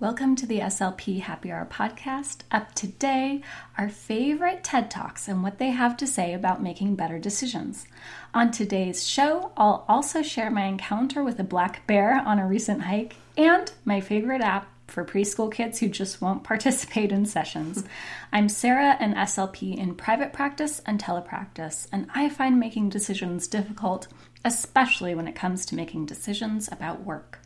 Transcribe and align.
Welcome 0.00 0.34
to 0.36 0.46
the 0.46 0.60
SLP 0.60 1.20
Happy 1.20 1.52
Hour 1.52 1.68
podcast. 1.70 2.38
Up 2.50 2.74
today, 2.74 3.42
our 3.76 3.90
favorite 3.90 4.64
TED 4.64 4.90
Talks 4.90 5.28
and 5.28 5.42
what 5.42 5.58
they 5.58 5.72
have 5.72 5.94
to 5.98 6.06
say 6.06 6.32
about 6.32 6.62
making 6.62 6.96
better 6.96 7.18
decisions. 7.18 7.84
On 8.32 8.50
today's 8.50 9.06
show, 9.06 9.52
I'll 9.58 9.84
also 9.88 10.22
share 10.22 10.50
my 10.50 10.64
encounter 10.64 11.22
with 11.22 11.38
a 11.38 11.44
black 11.44 11.86
bear 11.86 12.14
on 12.14 12.38
a 12.38 12.46
recent 12.46 12.84
hike 12.84 13.16
and 13.36 13.70
my 13.84 14.00
favorite 14.00 14.40
app 14.40 14.68
for 14.86 15.04
preschool 15.04 15.52
kids 15.52 15.80
who 15.80 15.88
just 15.90 16.22
won't 16.22 16.44
participate 16.52 17.12
in 17.12 17.26
sessions. 17.26 17.84
I'm 18.32 18.48
Sarah, 18.48 18.96
an 19.00 19.14
SLP 19.14 19.76
in 19.76 19.94
private 19.96 20.32
practice 20.32 20.80
and 20.86 20.98
telepractice, 20.98 21.88
and 21.92 22.08
I 22.14 22.30
find 22.30 22.58
making 22.58 22.88
decisions 22.88 23.46
difficult, 23.46 24.08
especially 24.46 25.14
when 25.14 25.28
it 25.28 25.34
comes 25.34 25.66
to 25.66 25.74
making 25.74 26.06
decisions 26.06 26.70
about 26.72 27.04
work. 27.04 27.39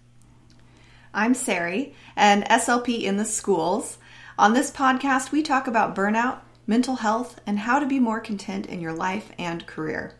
I'm 1.14 1.34
Sarie, 1.34 1.95
an 2.16 2.42
SLP 2.42 3.02
in 3.02 3.18
the 3.18 3.24
schools. 3.24 3.98
On 4.36 4.52
this 4.52 4.73
podcast, 4.73 5.30
we 5.30 5.42
talk 5.42 5.68
about 5.68 5.95
burnout, 5.95 6.40
mental 6.66 6.96
health, 6.96 7.40
and 7.46 7.60
how 7.60 7.78
to 7.78 7.87
be 7.87 8.00
more 8.00 8.18
content 8.18 8.66
in 8.66 8.80
your 8.80 8.92
life 8.92 9.30
and 9.38 9.64
career. 9.64 10.14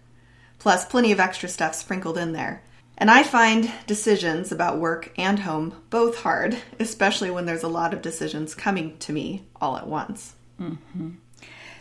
Plus, 0.61 0.87
plenty 0.87 1.11
of 1.11 1.19
extra 1.19 1.49
stuff 1.49 1.75
sprinkled 1.75 2.17
in 2.17 2.33
there. 2.33 2.63
And 2.97 3.11
I 3.11 3.25
find 3.25 3.73
decisions 3.89 4.53
about 4.53 4.79
work 4.79 5.13
and 5.19 5.41
home 5.41 5.75
both 5.91 6.19
hard, 6.19 6.57
especially 6.79 7.31
when 7.31 7.45
there's 7.45 7.65
a 7.65 7.69
lot 7.69 7.93
of 7.93 8.01
decisions 8.01 8.55
coming 8.55 8.97
to 8.99 9.13
me 9.13 9.43
all 9.61 9.77
at 9.77 9.89
once. 9.89 10.37
Mm-hmm. 10.61 11.11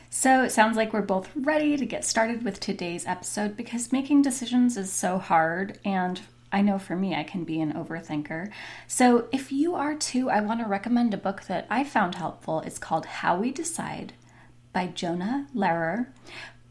So 0.09 0.43
it 0.43 0.51
sounds 0.51 0.75
like 0.75 0.91
we're 0.91 1.01
both 1.01 1.29
ready 1.35 1.77
to 1.77 1.85
get 1.85 2.03
started 2.03 2.43
with 2.43 2.59
today's 2.59 3.05
episode 3.05 3.55
because 3.55 3.91
making 3.91 4.23
decisions 4.23 4.75
is 4.75 4.91
so 4.91 5.19
hard, 5.19 5.79
and 5.85 6.19
I 6.53 6.61
know 6.61 6.77
for 6.77 6.95
me, 6.95 7.15
I 7.15 7.23
can 7.23 7.43
be 7.43 7.59
an 7.59 7.73
overthinker. 7.73 8.51
So, 8.87 9.27
if 9.31 9.51
you 9.51 9.73
are 9.73 9.95
too, 9.95 10.29
I 10.29 10.39
want 10.39 10.59
to 10.59 10.67
recommend 10.67 11.13
a 11.13 11.17
book 11.17 11.45
that 11.47 11.65
I 11.67 11.83
found 11.83 12.13
helpful. 12.15 12.59
It's 12.59 12.77
called 12.77 13.07
How 13.07 13.39
We 13.39 13.51
Decide 13.51 14.13
by 14.71 14.87
Jonah 14.87 15.47
Lehrer. 15.55 16.07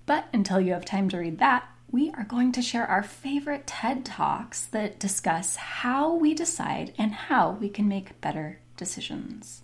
But 0.07 0.27
until 0.33 0.61
you 0.61 0.73
have 0.73 0.85
time 0.85 1.09
to 1.09 1.19
read 1.19 1.39
that, 1.41 1.69
we 1.91 2.11
are 2.13 2.25
going 2.25 2.53
to 2.53 2.63
share 2.63 2.87
our 2.87 3.03
favorite 3.03 3.67
TED 3.67 4.05
Talks 4.05 4.67
that 4.67 5.01
discuss 5.01 5.57
how 5.57 6.15
we 6.15 6.33
decide 6.33 6.95
and 6.97 7.13
how 7.13 7.51
we 7.51 7.69
can 7.69 7.89
make 7.89 8.21
better 8.21 8.61
decisions. 8.77 9.63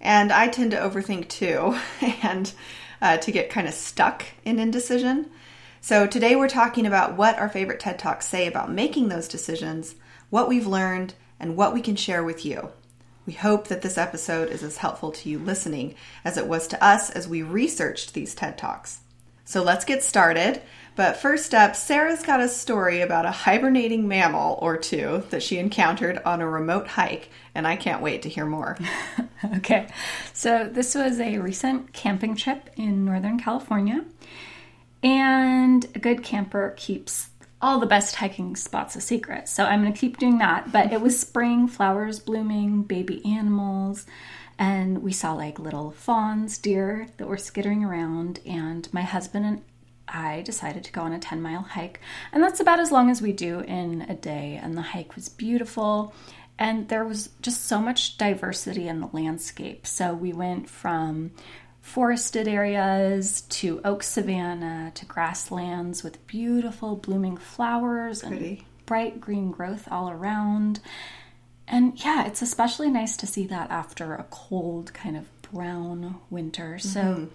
And 0.00 0.32
I 0.32 0.46
tend 0.46 0.70
to 0.70 0.78
overthink 0.78 1.28
too, 1.28 1.76
and 2.22 2.52
uh, 3.02 3.16
to 3.18 3.32
get 3.32 3.50
kind 3.50 3.66
of 3.66 3.74
stuck 3.74 4.24
in 4.44 4.60
indecision. 4.60 5.28
So, 5.80 6.08
today 6.08 6.34
we're 6.34 6.48
talking 6.48 6.86
about 6.86 7.16
what 7.16 7.38
our 7.38 7.48
favorite 7.48 7.78
TED 7.78 8.00
Talks 8.00 8.26
say 8.26 8.48
about 8.48 8.70
making 8.70 9.08
those 9.08 9.28
decisions, 9.28 9.94
what 10.28 10.48
we've 10.48 10.66
learned, 10.66 11.14
and 11.38 11.56
what 11.56 11.72
we 11.72 11.80
can 11.80 11.94
share 11.94 12.24
with 12.24 12.44
you. 12.44 12.70
We 13.26 13.32
hope 13.34 13.68
that 13.68 13.82
this 13.82 13.96
episode 13.96 14.48
is 14.48 14.64
as 14.64 14.78
helpful 14.78 15.12
to 15.12 15.28
you 15.28 15.38
listening 15.38 15.94
as 16.24 16.36
it 16.36 16.48
was 16.48 16.66
to 16.68 16.84
us 16.84 17.10
as 17.10 17.28
we 17.28 17.42
researched 17.42 18.12
these 18.12 18.34
TED 18.34 18.58
Talks. 18.58 19.00
So, 19.44 19.62
let's 19.62 19.84
get 19.84 20.02
started. 20.02 20.60
But 20.96 21.18
first 21.18 21.54
up, 21.54 21.76
Sarah's 21.76 22.24
got 22.24 22.40
a 22.40 22.48
story 22.48 23.00
about 23.00 23.24
a 23.24 23.30
hibernating 23.30 24.08
mammal 24.08 24.58
or 24.60 24.76
two 24.76 25.22
that 25.30 25.44
she 25.44 25.58
encountered 25.58 26.20
on 26.24 26.40
a 26.40 26.50
remote 26.50 26.88
hike, 26.88 27.30
and 27.54 27.68
I 27.68 27.76
can't 27.76 28.02
wait 28.02 28.22
to 28.22 28.28
hear 28.28 28.46
more. 28.46 28.76
okay, 29.58 29.86
so 30.32 30.68
this 30.68 30.96
was 30.96 31.20
a 31.20 31.38
recent 31.38 31.92
camping 31.92 32.34
trip 32.34 32.68
in 32.76 33.04
Northern 33.04 33.38
California. 33.38 34.04
And 35.02 35.86
a 35.94 35.98
good 35.98 36.22
camper 36.22 36.74
keeps 36.76 37.30
all 37.60 37.80
the 37.80 37.86
best 37.86 38.16
hiking 38.16 38.56
spots 38.56 38.96
a 38.96 39.00
secret. 39.00 39.48
So 39.48 39.64
I'm 39.64 39.82
going 39.82 39.92
to 39.92 39.98
keep 39.98 40.18
doing 40.18 40.38
that. 40.38 40.72
But 40.72 40.92
it 40.92 41.00
was 41.00 41.18
spring, 41.18 41.68
flowers 41.68 42.20
blooming, 42.20 42.82
baby 42.82 43.24
animals, 43.24 44.06
and 44.58 45.02
we 45.02 45.12
saw 45.12 45.34
like 45.34 45.58
little 45.58 45.92
fawns, 45.92 46.58
deer 46.58 47.08
that 47.16 47.28
were 47.28 47.36
skittering 47.36 47.84
around. 47.84 48.40
And 48.44 48.92
my 48.92 49.02
husband 49.02 49.46
and 49.46 49.62
I 50.08 50.42
decided 50.42 50.84
to 50.84 50.92
go 50.92 51.02
on 51.02 51.12
a 51.12 51.18
10 51.18 51.40
mile 51.40 51.62
hike. 51.62 52.00
And 52.32 52.42
that's 52.42 52.60
about 52.60 52.80
as 52.80 52.90
long 52.90 53.10
as 53.10 53.22
we 53.22 53.32
do 53.32 53.60
in 53.60 54.02
a 54.02 54.14
day. 54.14 54.58
And 54.60 54.76
the 54.76 54.82
hike 54.82 55.14
was 55.14 55.28
beautiful. 55.28 56.12
And 56.58 56.88
there 56.88 57.04
was 57.04 57.30
just 57.40 57.66
so 57.66 57.78
much 57.78 58.18
diversity 58.18 58.88
in 58.88 59.00
the 59.00 59.10
landscape. 59.12 59.86
So 59.86 60.12
we 60.12 60.32
went 60.32 60.68
from 60.68 61.30
forested 61.88 62.46
areas 62.46 63.40
to 63.48 63.80
oak 63.82 64.02
savanna 64.02 64.92
to 64.94 65.06
grasslands 65.06 66.04
with 66.04 66.24
beautiful 66.26 66.96
blooming 66.96 67.36
flowers 67.36 68.20
Pretty. 68.20 68.48
and 68.48 68.64
bright 68.84 69.18
green 69.20 69.50
growth 69.50 69.88
all 69.90 70.10
around. 70.10 70.80
And 71.66 71.98
yeah, 72.04 72.26
it's 72.26 72.42
especially 72.42 72.90
nice 72.90 73.16
to 73.16 73.26
see 73.26 73.46
that 73.46 73.70
after 73.70 74.14
a 74.14 74.26
cold, 74.30 74.92
kind 74.92 75.16
of 75.16 75.24
brown 75.40 76.16
winter. 76.28 76.76
Mm-hmm. 76.78 76.88
So 76.88 77.28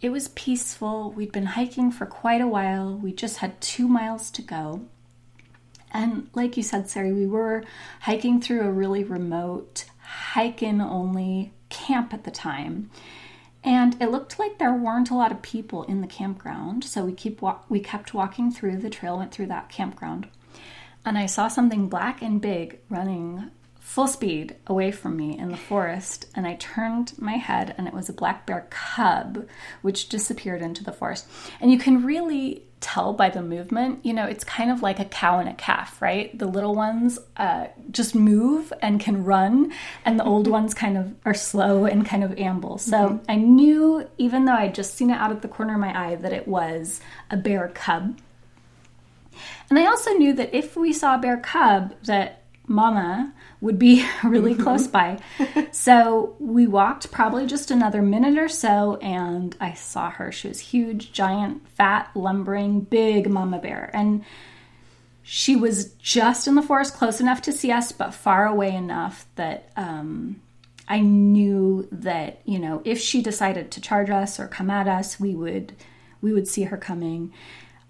it 0.00 0.10
was 0.10 0.28
peaceful. 0.28 1.12
We'd 1.12 1.30
been 1.30 1.46
hiking 1.46 1.92
for 1.92 2.04
quite 2.04 2.40
a 2.40 2.48
while. 2.48 2.96
We 2.96 3.12
just 3.12 3.36
had 3.36 3.60
two 3.60 3.86
miles 3.86 4.28
to 4.32 4.42
go. 4.42 4.82
And 5.92 6.28
like 6.34 6.56
you 6.56 6.64
said, 6.64 6.90
Sarie, 6.90 7.14
we 7.14 7.28
were 7.28 7.62
hiking 8.00 8.40
through 8.40 8.62
a 8.62 8.72
really 8.72 9.04
remote, 9.04 9.84
hike 10.02 10.64
in 10.64 10.80
only 10.80 11.52
camp 11.68 12.12
at 12.12 12.24
the 12.24 12.32
time. 12.32 12.90
And 13.62 14.00
it 14.00 14.10
looked 14.10 14.38
like 14.38 14.58
there 14.58 14.74
weren't 14.74 15.10
a 15.10 15.14
lot 15.14 15.32
of 15.32 15.42
people 15.42 15.82
in 15.84 16.00
the 16.00 16.06
campground, 16.06 16.82
so 16.82 17.04
we 17.04 17.12
keep 17.12 17.42
wa- 17.42 17.60
we 17.68 17.80
kept 17.80 18.14
walking 18.14 18.50
through 18.50 18.78
the 18.78 18.90
trail, 18.90 19.18
went 19.18 19.32
through 19.32 19.46
that 19.48 19.68
campground, 19.68 20.28
and 21.04 21.18
I 21.18 21.26
saw 21.26 21.48
something 21.48 21.88
black 21.88 22.22
and 22.22 22.40
big 22.40 22.80
running 22.88 23.50
full 23.78 24.06
speed 24.06 24.56
away 24.66 24.92
from 24.92 25.16
me 25.16 25.36
in 25.36 25.50
the 25.50 25.56
forest, 25.56 26.26
and 26.34 26.46
I 26.46 26.54
turned 26.54 27.12
my 27.18 27.32
head, 27.32 27.74
and 27.76 27.88
it 27.88 27.92
was 27.92 28.08
a 28.08 28.14
black 28.14 28.46
bear 28.46 28.66
cub, 28.70 29.46
which 29.82 30.08
disappeared 30.08 30.62
into 30.62 30.84
the 30.84 30.92
forest. 30.92 31.26
And 31.60 31.72
you 31.72 31.78
can 31.78 32.04
really 32.04 32.62
tell 32.80 33.12
by 33.12 33.28
the 33.28 33.42
movement, 33.42 34.00
you 34.04 34.12
know, 34.12 34.24
it's 34.24 34.42
kind 34.42 34.70
of 34.70 34.82
like 34.82 34.98
a 34.98 35.04
cow 35.04 35.38
and 35.38 35.48
a 35.48 35.54
calf, 35.54 36.00
right? 36.00 36.36
The 36.38 36.46
little 36.46 36.74
ones 36.74 37.18
uh, 37.36 37.66
just 37.90 38.14
move 38.14 38.72
and 38.80 38.98
can 38.98 39.24
run, 39.24 39.72
and 40.04 40.18
the 40.18 40.24
old 40.24 40.46
ones 40.46 40.72
kind 40.72 40.96
of 40.96 41.14
are 41.24 41.34
slow 41.34 41.84
and 41.84 42.06
kind 42.06 42.24
of 42.24 42.38
amble. 42.38 42.78
So 42.78 42.96
mm-hmm. 42.96 43.24
I 43.28 43.36
knew, 43.36 44.08
even 44.18 44.46
though 44.46 44.54
I'd 44.54 44.74
just 44.74 44.94
seen 44.94 45.10
it 45.10 45.18
out 45.18 45.30
of 45.30 45.42
the 45.42 45.48
corner 45.48 45.74
of 45.74 45.80
my 45.80 46.08
eye, 46.08 46.14
that 46.16 46.32
it 46.32 46.48
was 46.48 47.00
a 47.30 47.36
bear 47.36 47.68
cub. 47.68 48.18
And 49.68 49.78
I 49.78 49.86
also 49.86 50.12
knew 50.12 50.32
that 50.34 50.54
if 50.54 50.76
we 50.76 50.92
saw 50.92 51.14
a 51.14 51.18
bear 51.18 51.36
cub, 51.36 51.94
that 52.04 52.39
mama 52.70 53.32
would 53.60 53.78
be 53.78 54.06
really 54.24 54.54
mm-hmm. 54.54 54.62
close 54.62 54.86
by. 54.86 55.18
so 55.72 56.34
we 56.38 56.66
walked 56.66 57.10
probably 57.10 57.46
just 57.46 57.70
another 57.70 58.00
minute 58.00 58.38
or 58.38 58.48
so, 58.48 58.96
and 59.02 59.54
I 59.60 59.74
saw 59.74 60.10
her. 60.10 60.32
She 60.32 60.48
was 60.48 60.60
huge, 60.60 61.12
giant, 61.12 61.68
fat, 61.68 62.10
lumbering, 62.14 62.80
big 62.80 63.28
mama 63.28 63.58
bear. 63.58 63.90
And 63.92 64.24
she 65.22 65.54
was 65.54 65.92
just 65.94 66.46
in 66.46 66.54
the 66.54 66.62
forest, 66.62 66.94
close 66.94 67.20
enough 67.20 67.42
to 67.42 67.52
see 67.52 67.70
us, 67.70 67.92
but 67.92 68.14
far 68.14 68.46
away 68.46 68.74
enough 68.74 69.26
that 69.34 69.70
um, 69.76 70.40
I 70.88 71.00
knew 71.00 71.86
that 71.92 72.40
you 72.44 72.58
know 72.58 72.82
if 72.84 72.98
she 72.98 73.22
decided 73.22 73.70
to 73.70 73.80
charge 73.80 74.10
us 74.10 74.40
or 74.40 74.48
come 74.48 74.70
at 74.70 74.88
us, 74.88 75.20
we 75.20 75.36
would 75.36 75.72
we 76.20 76.32
would 76.32 76.48
see 76.48 76.64
her 76.64 76.76
coming. 76.76 77.32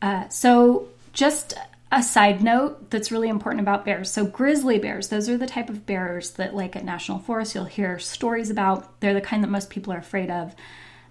Uh, 0.02 0.28
so 0.28 0.88
just 1.12 1.54
a 1.93 2.03
side 2.03 2.43
note 2.43 2.91
that's 2.91 3.11
really 3.11 3.28
important 3.28 3.61
about 3.61 3.84
bears. 3.84 4.11
So, 4.11 4.25
grizzly 4.25 4.78
bears, 4.78 5.09
those 5.09 5.28
are 5.28 5.37
the 5.37 5.47
type 5.47 5.69
of 5.69 5.87
bears 5.87 6.33
that, 6.33 6.55
like 6.55 6.77
at 6.77 6.84
national 6.84 7.19
forests, 7.19 7.55
you'll 7.55 7.65
hear 7.65 7.99
stories 7.99 8.51
about. 8.51 9.01
They're 9.01 9.15
the 9.15 9.21
kind 9.21 9.42
that 9.42 9.48
most 9.51 9.71
people 9.71 9.92
are 9.92 9.98
afraid 9.98 10.31
of. 10.31 10.54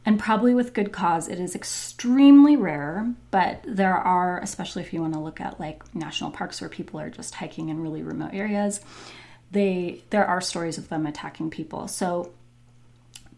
And 0.06 0.18
probably 0.18 0.56
with 0.56 0.74
good 0.74 0.94
cause, 0.94 1.28
it 1.28 1.40
is 1.40 1.56
extremely 1.56 2.56
rare, 2.56 3.14
but 3.32 3.62
there 3.68 3.96
are, 3.96 4.40
especially 4.40 4.82
if 4.82 4.94
you 4.94 5.02
want 5.02 5.14
to 5.14 5.20
look 5.20 5.42
at 5.42 5.60
like 5.60 5.94
national 5.94 6.32
parks 6.32 6.62
where 6.62 6.70
people 6.70 7.00
are 7.00 7.10
just 7.10 7.36
hiking 7.36 7.68
in 7.68 7.82
really 7.82 8.02
remote 8.02 8.34
areas, 8.34 8.80
they 9.52 10.04
there 10.10 10.26
are 10.26 10.40
stories 10.40 10.78
of 10.78 10.88
them 10.90 11.06
attacking 11.06 11.50
people. 11.50 11.88
So 11.88 12.32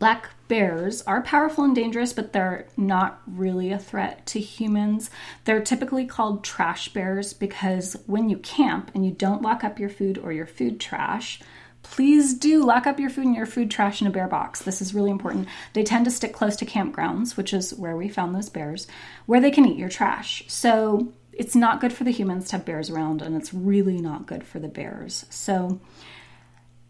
Black 0.02 0.32
bears 0.48 1.04
are 1.04 1.22
powerful 1.22 1.64
and 1.64 1.76
dangerous, 1.76 2.12
but 2.12 2.34
they're 2.34 2.66
not 2.76 3.22
really 3.28 3.72
a 3.72 3.78
threat 3.78 4.26
to 4.26 4.40
humans. 4.40 5.12
They're 5.46 5.62
typically 5.62 6.08
called 6.08 6.44
trash 6.44 6.92
bears 6.92 7.34
because 7.34 7.96
when 8.08 8.28
you 8.28 8.38
camp 8.38 8.90
and 8.96 9.06
you 9.06 9.12
don't 9.12 9.44
lock 9.44 9.64
up 9.64 9.78
your 9.78 9.90
food 9.90 10.18
or 10.18 10.34
your 10.34 10.48
food 10.48 10.80
trash, 10.80 11.40
please 11.84 12.34
do 12.34 12.66
lock 12.66 12.88
up 12.88 13.00
your 13.00 13.12
food 13.12 13.26
and 13.26 13.36
your 13.36 13.46
food 13.46 13.70
trash 13.70 14.02
in 14.02 14.08
a 14.08 14.10
bear 14.10 14.28
box. 14.28 14.64
This 14.64 14.82
is 14.82 14.96
really 14.96 15.12
important. 15.12 15.48
They 15.74 15.84
tend 15.84 16.06
to 16.06 16.12
stick 16.12 16.34
close 16.34 16.56
to 16.56 16.66
campgrounds, 16.66 17.38
which 17.38 17.54
is 17.54 17.76
where 17.76 17.96
we 17.96 18.10
found 18.10 18.34
those 18.34 18.50
bears, 18.50 18.88
where 19.28 19.40
they 19.40 19.52
can 19.52 19.68
eat 19.68 19.78
your 19.78 19.88
trash. 19.88 20.44
So 20.48 21.14
it's 21.32 21.56
not 21.56 21.80
good 21.80 21.94
for 21.94 22.06
the 22.06 22.12
humans 22.12 22.48
to 22.48 22.56
have 22.58 22.66
bears 22.66 22.90
around, 22.90 23.22
and 23.22 23.38
it's 23.38 23.54
really 23.54 24.02
not 24.02 24.26
good 24.26 24.44
for 24.44 24.58
the 24.58 24.68
bears. 24.68 25.28
So 25.30 25.80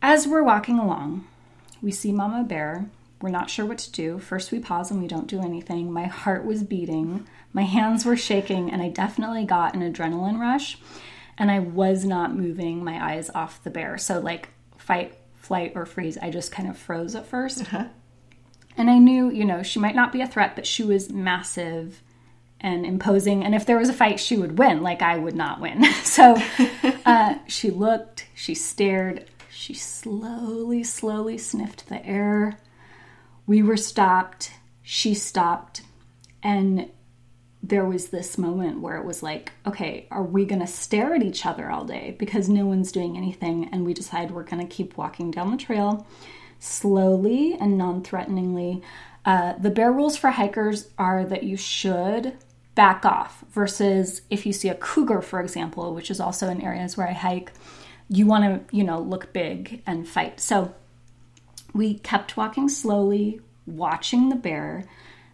as 0.01 0.29
we're 0.29 0.43
walking 0.43 0.79
along, 0.79 1.27
we 1.81 1.91
see 1.91 2.13
Mama 2.13 2.45
Bear 2.45 2.85
we're 3.21 3.29
not 3.29 3.49
sure 3.49 3.65
what 3.65 3.77
to 3.79 3.91
do. 3.91 4.19
First, 4.19 4.51
we 4.51 4.59
pause 4.59 4.91
and 4.91 5.01
we 5.01 5.07
don't 5.07 5.27
do 5.27 5.41
anything. 5.41 5.91
My 5.91 6.05
heart 6.05 6.45
was 6.45 6.63
beating, 6.63 7.27
my 7.53 7.63
hands 7.63 8.05
were 8.05 8.17
shaking, 8.17 8.71
and 8.71 8.81
I 8.81 8.89
definitely 8.89 9.45
got 9.45 9.75
an 9.75 9.81
adrenaline 9.81 10.39
rush. 10.39 10.77
And 11.37 11.49
I 11.49 11.59
was 11.59 12.05
not 12.05 12.35
moving 12.35 12.83
my 12.83 13.13
eyes 13.13 13.29
off 13.33 13.63
the 13.63 13.69
bear. 13.69 13.97
So, 13.97 14.19
like, 14.19 14.49
fight, 14.77 15.17
flight 15.35 15.73
or 15.75 15.85
freeze. 15.85 16.17
I 16.17 16.29
just 16.29 16.51
kind 16.51 16.69
of 16.69 16.77
froze 16.77 17.15
at 17.15 17.29
1st 17.29 17.61
uh-huh. 17.61 17.85
And 18.77 18.89
I 18.89 18.99
knew, 18.99 19.29
you 19.29 19.43
know, 19.43 19.63
she 19.63 19.79
might 19.79 19.95
not 19.95 20.11
be 20.11 20.21
a 20.21 20.27
threat, 20.27 20.55
but 20.55 20.65
she 20.65 20.83
was 20.83 21.11
massive 21.11 22.01
and 22.59 22.85
imposing. 22.85 23.43
And 23.43 23.53
if 23.53 23.65
there 23.65 23.77
was 23.77 23.89
a 23.89 23.93
fight, 23.93 24.19
she 24.19 24.37
would 24.37 24.57
win, 24.57 24.81
like 24.81 25.01
I 25.01 25.17
would 25.17 25.35
not 25.35 25.59
win. 25.59 25.83
so 26.03 26.37
uh, 27.05 27.35
she 27.47 27.69
looked, 27.69 28.27
she 28.33 28.55
stared, 28.55 29.25
she 29.49 29.73
slowly, 29.73 30.83
slowly 30.83 31.37
sniffed 31.37 31.89
the 31.89 32.05
air. 32.05 32.57
We 33.51 33.63
were 33.63 33.75
stopped, 33.75 34.53
she 34.81 35.13
stopped, 35.13 35.81
and 36.41 36.89
there 37.61 37.83
was 37.83 38.07
this 38.07 38.37
moment 38.37 38.79
where 38.79 38.95
it 38.95 39.03
was 39.03 39.21
like, 39.21 39.51
okay, 39.67 40.07
are 40.09 40.23
we 40.23 40.45
going 40.45 40.61
to 40.61 40.67
stare 40.67 41.13
at 41.15 41.21
each 41.21 41.45
other 41.45 41.69
all 41.69 41.83
day 41.83 42.15
because 42.17 42.47
no 42.47 42.65
one's 42.65 42.93
doing 42.93 43.17
anything? 43.17 43.67
And 43.73 43.85
we 43.85 43.93
decide 43.93 44.31
we're 44.31 44.43
going 44.43 44.65
to 44.65 44.73
keep 44.73 44.95
walking 44.95 45.31
down 45.31 45.51
the 45.51 45.57
trail 45.57 46.07
slowly 46.59 47.57
and 47.59 47.77
non 47.77 48.03
threateningly. 48.03 48.83
Uh, 49.25 49.55
the 49.57 49.69
bear 49.69 49.91
rules 49.91 50.15
for 50.15 50.29
hikers 50.29 50.87
are 50.97 51.25
that 51.25 51.43
you 51.43 51.57
should 51.57 52.37
back 52.73 53.03
off 53.03 53.43
versus 53.51 54.21
if 54.29 54.45
you 54.45 54.53
see 54.53 54.69
a 54.69 54.75
cougar, 54.75 55.21
for 55.21 55.41
example, 55.41 55.93
which 55.93 56.09
is 56.09 56.21
also 56.21 56.47
in 56.47 56.61
areas 56.61 56.95
where 56.95 57.09
I 57.09 57.11
hike, 57.11 57.51
you 58.07 58.25
want 58.27 58.69
to, 58.69 58.73
you 58.73 58.85
know, 58.85 59.01
look 59.01 59.33
big 59.33 59.83
and 59.85 60.07
fight. 60.07 60.39
So 60.39 60.73
we 61.73 61.95
kept 61.95 62.37
walking 62.37 62.69
slowly, 62.69 63.41
watching 63.65 64.29
the 64.29 64.35
bear 64.35 64.85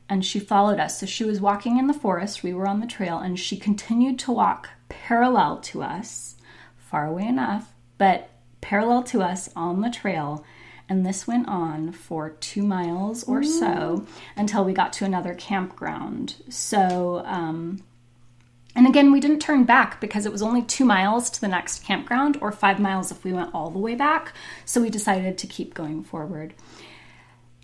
and 0.09 0.25
she 0.25 0.39
followed 0.39 0.79
us. 0.79 0.99
So 0.99 1.05
she 1.05 1.23
was 1.23 1.41
walking 1.41 1.77
in 1.77 1.87
the 1.87 1.93
forest, 1.93 2.43
we 2.43 2.53
were 2.53 2.67
on 2.67 2.79
the 2.79 2.87
trail, 2.87 3.19
and 3.19 3.39
she 3.39 3.57
continued 3.57 4.19
to 4.19 4.31
walk 4.31 4.69
parallel 4.89 5.59
to 5.59 5.83
us, 5.83 6.35
far 6.77 7.05
away 7.05 7.27
enough, 7.27 7.73
but 7.97 8.29
parallel 8.61 9.03
to 9.03 9.21
us 9.21 9.49
on 9.55 9.81
the 9.81 9.89
trail. 9.89 10.45
And 10.89 11.05
this 11.05 11.27
went 11.27 11.49
on 11.49 11.91
for 11.91 12.29
two 12.29 12.63
miles 12.63 13.25
or 13.25 13.43
so 13.43 14.07
until 14.37 14.63
we 14.63 14.71
got 14.71 14.93
to 14.93 15.05
another 15.05 15.33
campground. 15.33 16.35
So, 16.47 17.23
um, 17.25 17.83
and 18.77 18.85
again, 18.85 19.11
we 19.11 19.19
didn't 19.19 19.39
turn 19.39 19.63
back 19.63 19.99
because 19.99 20.27
it 20.27 20.31
was 20.31 20.43
only 20.43 20.61
two 20.61 20.85
miles 20.85 21.31
to 21.31 21.41
the 21.41 21.47
next 21.47 21.83
campground, 21.83 22.37
or 22.41 22.51
five 22.51 22.79
miles 22.79 23.11
if 23.11 23.23
we 23.23 23.33
went 23.33 23.55
all 23.55 23.71
the 23.71 23.79
way 23.79 23.95
back. 23.95 24.33
So 24.65 24.79
we 24.79 24.91
decided 24.91 25.39
to 25.39 25.47
keep 25.47 25.73
going 25.73 26.03
forward. 26.03 26.53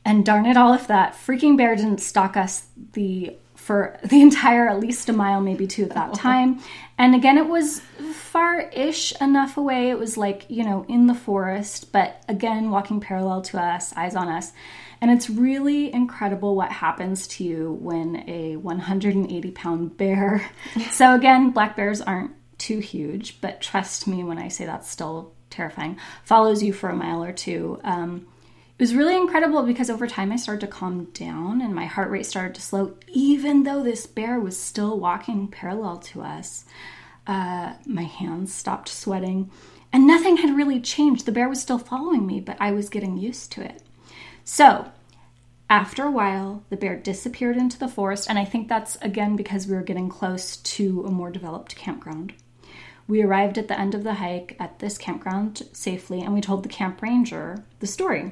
And 0.03 0.25
darn 0.25 0.47
it 0.47 0.57
all 0.57 0.73
if 0.73 0.87
that 0.87 1.13
freaking 1.13 1.55
bear 1.55 1.75
didn't 1.75 1.99
stalk 1.99 2.35
us 2.35 2.65
the 2.93 3.35
for 3.53 3.99
the 4.03 4.21
entire 4.23 4.67
at 4.67 4.79
least 4.79 5.07
a 5.07 5.13
mile, 5.13 5.39
maybe 5.39 5.67
two 5.67 5.83
at 5.83 5.91
that 5.91 6.09
oh. 6.13 6.15
time. 6.15 6.59
And 6.97 7.13
again, 7.13 7.37
it 7.37 7.47
was 7.47 7.81
far 8.13 8.61
ish 8.61 9.13
enough 9.21 9.55
away. 9.55 9.91
It 9.91 9.99
was 9.99 10.17
like, 10.17 10.47
you 10.49 10.63
know, 10.63 10.83
in 10.89 11.05
the 11.05 11.13
forest, 11.13 11.91
but 11.91 12.23
again, 12.27 12.71
walking 12.71 12.99
parallel 12.99 13.43
to 13.43 13.61
us, 13.61 13.93
eyes 13.95 14.15
on 14.15 14.29
us. 14.29 14.51
And 15.03 15.11
it's 15.11 15.29
really 15.29 15.93
incredible 15.93 16.55
what 16.55 16.71
happens 16.71 17.27
to 17.27 17.43
you 17.43 17.73
when 17.81 18.23
a 18.25 18.55
180 18.55 19.51
pound 19.51 19.97
bear. 19.97 20.49
so, 20.91 21.13
again, 21.13 21.51
black 21.51 21.75
bears 21.75 21.99
aren't 21.99 22.31
too 22.57 22.79
huge, 22.79 23.41
but 23.41 23.59
trust 23.59 24.07
me 24.07 24.23
when 24.23 24.37
I 24.37 24.47
say 24.47 24.65
that's 24.65 24.89
still 24.89 25.33
terrifying, 25.49 25.97
follows 26.23 26.63
you 26.63 26.71
for 26.71 26.89
a 26.89 26.95
mile 26.95 27.21
or 27.21 27.33
two. 27.33 27.81
Um, 27.83 28.27
it 28.79 28.81
was 28.81 28.95
really 28.95 29.17
incredible 29.17 29.63
because 29.63 29.89
over 29.89 30.07
time 30.07 30.31
I 30.31 30.37
started 30.37 30.65
to 30.65 30.71
calm 30.71 31.03
down 31.13 31.59
and 31.59 31.75
my 31.75 31.85
heart 31.85 32.09
rate 32.09 32.25
started 32.25 32.55
to 32.55 32.61
slow, 32.61 32.95
even 33.09 33.63
though 33.63 33.83
this 33.83 34.07
bear 34.07 34.39
was 34.39 34.57
still 34.57 34.97
walking 34.97 35.49
parallel 35.49 35.97
to 35.97 36.21
us. 36.21 36.63
Uh, 37.27 37.73
my 37.85 38.03
hands 38.03 38.55
stopped 38.55 38.87
sweating, 38.87 39.51
and 39.91 40.07
nothing 40.07 40.37
had 40.37 40.55
really 40.55 40.79
changed. 40.79 41.25
The 41.25 41.33
bear 41.33 41.49
was 41.49 41.61
still 41.61 41.77
following 41.77 42.25
me, 42.25 42.39
but 42.39 42.55
I 42.61 42.71
was 42.71 42.87
getting 42.87 43.17
used 43.17 43.51
to 43.51 43.65
it. 43.65 43.83
So, 44.43 44.91
after 45.69 46.03
a 46.03 46.11
while, 46.11 46.63
the 46.69 46.77
bear 46.77 46.95
disappeared 46.95 47.57
into 47.57 47.79
the 47.79 47.87
forest, 47.87 48.29
and 48.29 48.37
I 48.37 48.45
think 48.45 48.67
that's 48.67 48.95
again 48.97 49.35
because 49.35 49.67
we 49.67 49.75
were 49.75 49.81
getting 49.81 50.09
close 50.09 50.57
to 50.57 51.05
a 51.05 51.11
more 51.11 51.31
developed 51.31 51.75
campground. 51.75 52.33
We 53.07 53.21
arrived 53.21 53.57
at 53.57 53.67
the 53.67 53.79
end 53.79 53.95
of 53.95 54.03
the 54.03 54.15
hike 54.15 54.55
at 54.59 54.79
this 54.79 54.97
campground 54.97 55.63
safely, 55.73 56.21
and 56.21 56.33
we 56.33 56.41
told 56.41 56.63
the 56.63 56.69
camp 56.69 57.01
ranger 57.01 57.63
the 57.79 57.87
story. 57.87 58.31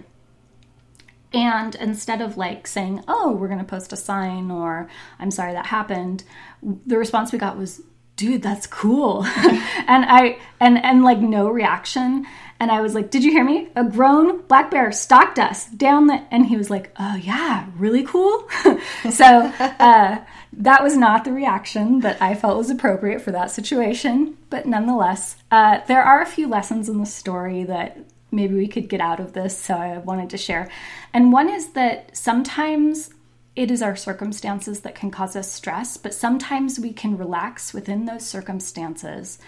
And 1.33 1.75
instead 1.75 2.21
of 2.21 2.37
like 2.37 2.67
saying, 2.67 3.03
oh, 3.07 3.31
we're 3.31 3.47
going 3.47 3.59
to 3.59 3.65
post 3.65 3.93
a 3.93 3.97
sign 3.97 4.51
or 4.51 4.89
I'm 5.17 5.31
sorry 5.31 5.53
that 5.53 5.67
happened, 5.67 6.23
the 6.61 6.97
response 6.97 7.31
we 7.31 7.39
got 7.39 7.57
was, 7.57 7.81
dude, 8.17 8.41
that's 8.41 8.67
cool. 8.67 9.23
and 9.35 10.05
I, 10.05 10.39
and, 10.59 10.83
and 10.83 11.03
like 11.03 11.19
no 11.19 11.49
reaction. 11.49 12.25
And 12.61 12.69
I 12.69 12.81
was 12.81 12.93
like, 12.93 13.09
did 13.09 13.23
you 13.23 13.31
hear 13.31 13.43
me? 13.43 13.69
A 13.75 13.83
grown 13.83 14.43
black 14.43 14.69
bear 14.69 14.91
stalked 14.91 15.39
us 15.39 15.65
down 15.65 16.05
the, 16.05 16.23
and 16.29 16.45
he 16.45 16.57
was 16.57 16.69
like, 16.69 16.93
oh 16.99 17.15
yeah, 17.15 17.65
really 17.75 18.03
cool. 18.03 18.47
so, 19.11 19.51
uh, 19.57 20.23
that 20.53 20.83
was 20.83 20.95
not 20.95 21.25
the 21.25 21.31
reaction 21.31 22.01
that 22.01 22.21
I 22.21 22.35
felt 22.35 22.59
was 22.59 22.69
appropriate 22.69 23.21
for 23.21 23.31
that 23.31 23.49
situation. 23.49 24.37
But 24.51 24.67
nonetheless, 24.67 25.37
uh, 25.49 25.79
there 25.87 26.03
are 26.03 26.21
a 26.21 26.25
few 26.27 26.47
lessons 26.47 26.87
in 26.87 26.99
the 26.99 27.05
story 27.07 27.63
that 27.63 27.97
maybe 28.29 28.53
we 28.53 28.67
could 28.67 28.89
get 28.89 29.01
out 29.01 29.19
of 29.19 29.33
this, 29.33 29.57
so 29.57 29.73
I 29.73 29.97
wanted 29.97 30.29
to 30.29 30.37
share. 30.37 30.69
And 31.15 31.33
one 31.33 31.49
is 31.49 31.71
that 31.71 32.15
sometimes 32.15 33.09
it 33.55 33.71
is 33.71 33.81
our 33.81 33.95
circumstances 33.95 34.81
that 34.81 34.93
can 34.93 35.09
cause 35.09 35.35
us 35.35 35.51
stress, 35.51 35.97
but 35.97 36.13
sometimes 36.13 36.79
we 36.79 36.93
can 36.93 37.17
relax 37.17 37.73
within 37.73 38.05
those 38.05 38.25
circumstances 38.25 39.39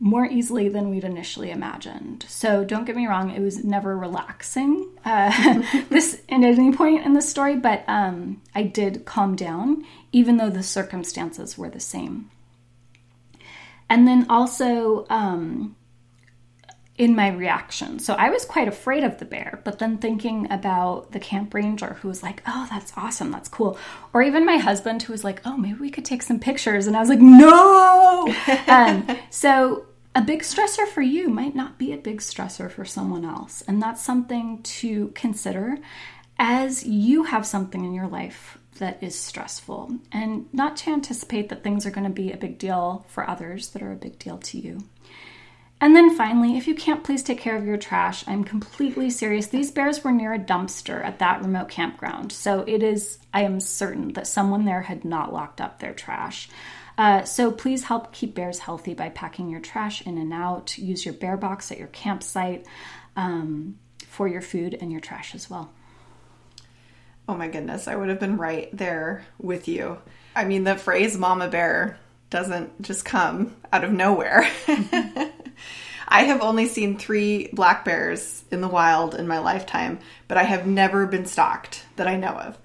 more 0.00 0.26
easily 0.26 0.68
than 0.68 0.90
we'd 0.90 1.04
initially 1.04 1.50
imagined. 1.50 2.24
So 2.28 2.64
don't 2.64 2.84
get 2.84 2.96
me 2.96 3.06
wrong, 3.06 3.30
it 3.30 3.40
was 3.40 3.64
never 3.64 3.96
relaxing 3.96 4.90
uh, 5.04 5.62
this 5.88 6.20
at 6.28 6.42
any 6.42 6.72
point 6.72 7.04
in 7.04 7.14
the 7.14 7.22
story, 7.22 7.56
but 7.56 7.84
um, 7.88 8.42
I 8.54 8.64
did 8.64 9.04
calm 9.04 9.36
down, 9.36 9.84
even 10.12 10.36
though 10.36 10.50
the 10.50 10.62
circumstances 10.62 11.56
were 11.56 11.70
the 11.70 11.80
same. 11.80 12.30
And 13.88 14.08
then 14.08 14.26
also, 14.28 15.06
um, 15.10 15.76
in 16.96 17.16
my 17.16 17.28
reaction. 17.28 17.98
So 17.98 18.14
I 18.14 18.30
was 18.30 18.44
quite 18.44 18.68
afraid 18.68 19.02
of 19.02 19.18
the 19.18 19.24
bear, 19.24 19.60
but 19.64 19.80
then 19.80 19.98
thinking 19.98 20.50
about 20.50 21.10
the 21.10 21.18
camp 21.18 21.52
ranger 21.52 21.94
who 21.94 22.08
was 22.08 22.22
like, 22.22 22.42
oh, 22.46 22.68
that's 22.70 22.92
awesome, 22.96 23.32
that's 23.32 23.48
cool. 23.48 23.76
Or 24.12 24.22
even 24.22 24.46
my 24.46 24.58
husband 24.58 25.02
who 25.02 25.12
was 25.12 25.24
like, 25.24 25.42
oh, 25.44 25.56
maybe 25.56 25.80
we 25.80 25.90
could 25.90 26.04
take 26.04 26.22
some 26.22 26.38
pictures. 26.38 26.86
And 26.86 26.96
I 26.96 27.00
was 27.00 27.08
like, 27.08 27.20
no. 27.20 28.32
um, 28.68 29.18
so 29.30 29.86
a 30.14 30.22
big 30.22 30.42
stressor 30.42 30.86
for 30.86 31.02
you 31.02 31.28
might 31.28 31.56
not 31.56 31.78
be 31.78 31.92
a 31.92 31.98
big 31.98 32.20
stressor 32.20 32.70
for 32.70 32.84
someone 32.84 33.24
else. 33.24 33.62
And 33.66 33.82
that's 33.82 34.02
something 34.02 34.62
to 34.62 35.08
consider 35.08 35.78
as 36.38 36.84
you 36.84 37.24
have 37.24 37.44
something 37.44 37.84
in 37.84 37.92
your 37.92 38.08
life 38.08 38.58
that 38.78 39.02
is 39.02 39.18
stressful 39.18 39.98
and 40.10 40.52
not 40.52 40.76
to 40.76 40.90
anticipate 40.90 41.48
that 41.48 41.62
things 41.62 41.86
are 41.86 41.90
going 41.90 42.06
to 42.06 42.10
be 42.10 42.32
a 42.32 42.36
big 42.36 42.58
deal 42.58 43.04
for 43.08 43.28
others 43.28 43.68
that 43.68 43.82
are 43.82 43.92
a 43.92 43.96
big 43.96 44.18
deal 44.18 44.38
to 44.38 44.58
you. 44.58 44.84
And 45.84 45.94
then 45.94 46.16
finally, 46.16 46.56
if 46.56 46.66
you 46.66 46.74
can't 46.74 47.04
please 47.04 47.22
take 47.22 47.38
care 47.38 47.58
of 47.58 47.66
your 47.66 47.76
trash, 47.76 48.24
I'm 48.26 48.42
completely 48.42 49.10
serious. 49.10 49.48
These 49.48 49.70
bears 49.70 50.02
were 50.02 50.12
near 50.12 50.32
a 50.32 50.38
dumpster 50.38 51.04
at 51.04 51.18
that 51.18 51.42
remote 51.42 51.68
campground. 51.68 52.32
So 52.32 52.64
it 52.66 52.82
is, 52.82 53.18
I 53.34 53.42
am 53.42 53.60
certain 53.60 54.14
that 54.14 54.26
someone 54.26 54.64
there 54.64 54.80
had 54.80 55.04
not 55.04 55.34
locked 55.34 55.60
up 55.60 55.80
their 55.80 55.92
trash. 55.92 56.48
Uh, 56.96 57.24
so 57.24 57.52
please 57.52 57.84
help 57.84 58.14
keep 58.14 58.34
bears 58.34 58.60
healthy 58.60 58.94
by 58.94 59.10
packing 59.10 59.50
your 59.50 59.60
trash 59.60 60.00
in 60.06 60.16
and 60.16 60.32
out. 60.32 60.78
Use 60.78 61.04
your 61.04 61.12
bear 61.12 61.36
box 61.36 61.70
at 61.70 61.76
your 61.76 61.88
campsite 61.88 62.66
um, 63.14 63.78
for 64.06 64.26
your 64.26 64.40
food 64.40 64.78
and 64.80 64.90
your 64.90 65.02
trash 65.02 65.34
as 65.34 65.50
well. 65.50 65.70
Oh 67.28 67.34
my 67.34 67.48
goodness, 67.48 67.88
I 67.88 67.96
would 67.96 68.08
have 68.08 68.20
been 68.20 68.38
right 68.38 68.74
there 68.74 69.26
with 69.38 69.68
you. 69.68 69.98
I 70.34 70.46
mean, 70.46 70.64
the 70.64 70.76
phrase 70.76 71.18
mama 71.18 71.48
bear 71.48 71.98
doesn't 72.30 72.80
just 72.80 73.04
come 73.04 73.54
out 73.70 73.84
of 73.84 73.92
nowhere. 73.92 74.50
I 76.08 76.24
have 76.24 76.42
only 76.42 76.66
seen 76.66 76.96
three 76.96 77.48
black 77.52 77.84
bears 77.84 78.44
in 78.50 78.60
the 78.60 78.68
wild 78.68 79.14
in 79.14 79.26
my 79.26 79.38
lifetime, 79.38 79.98
but 80.28 80.36
I 80.36 80.42
have 80.42 80.66
never 80.66 81.06
been 81.06 81.26
stalked 81.26 81.84
that 81.96 82.06
I 82.06 82.16
know 82.16 82.32
of. 82.32 82.58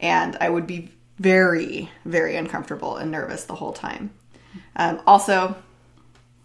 And 0.00 0.36
I 0.40 0.48
would 0.48 0.66
be 0.66 0.90
very, 1.18 1.90
very 2.04 2.36
uncomfortable 2.36 2.96
and 2.96 3.10
nervous 3.10 3.44
the 3.44 3.54
whole 3.54 3.72
time. 3.72 4.10
Um, 4.76 5.00
also, 5.06 5.54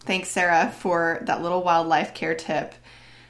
thanks, 0.01 0.29
Sarah, 0.29 0.73
for 0.77 1.19
that 1.23 1.41
little 1.41 1.63
wildlife 1.63 2.13
care 2.13 2.35
tip 2.35 2.75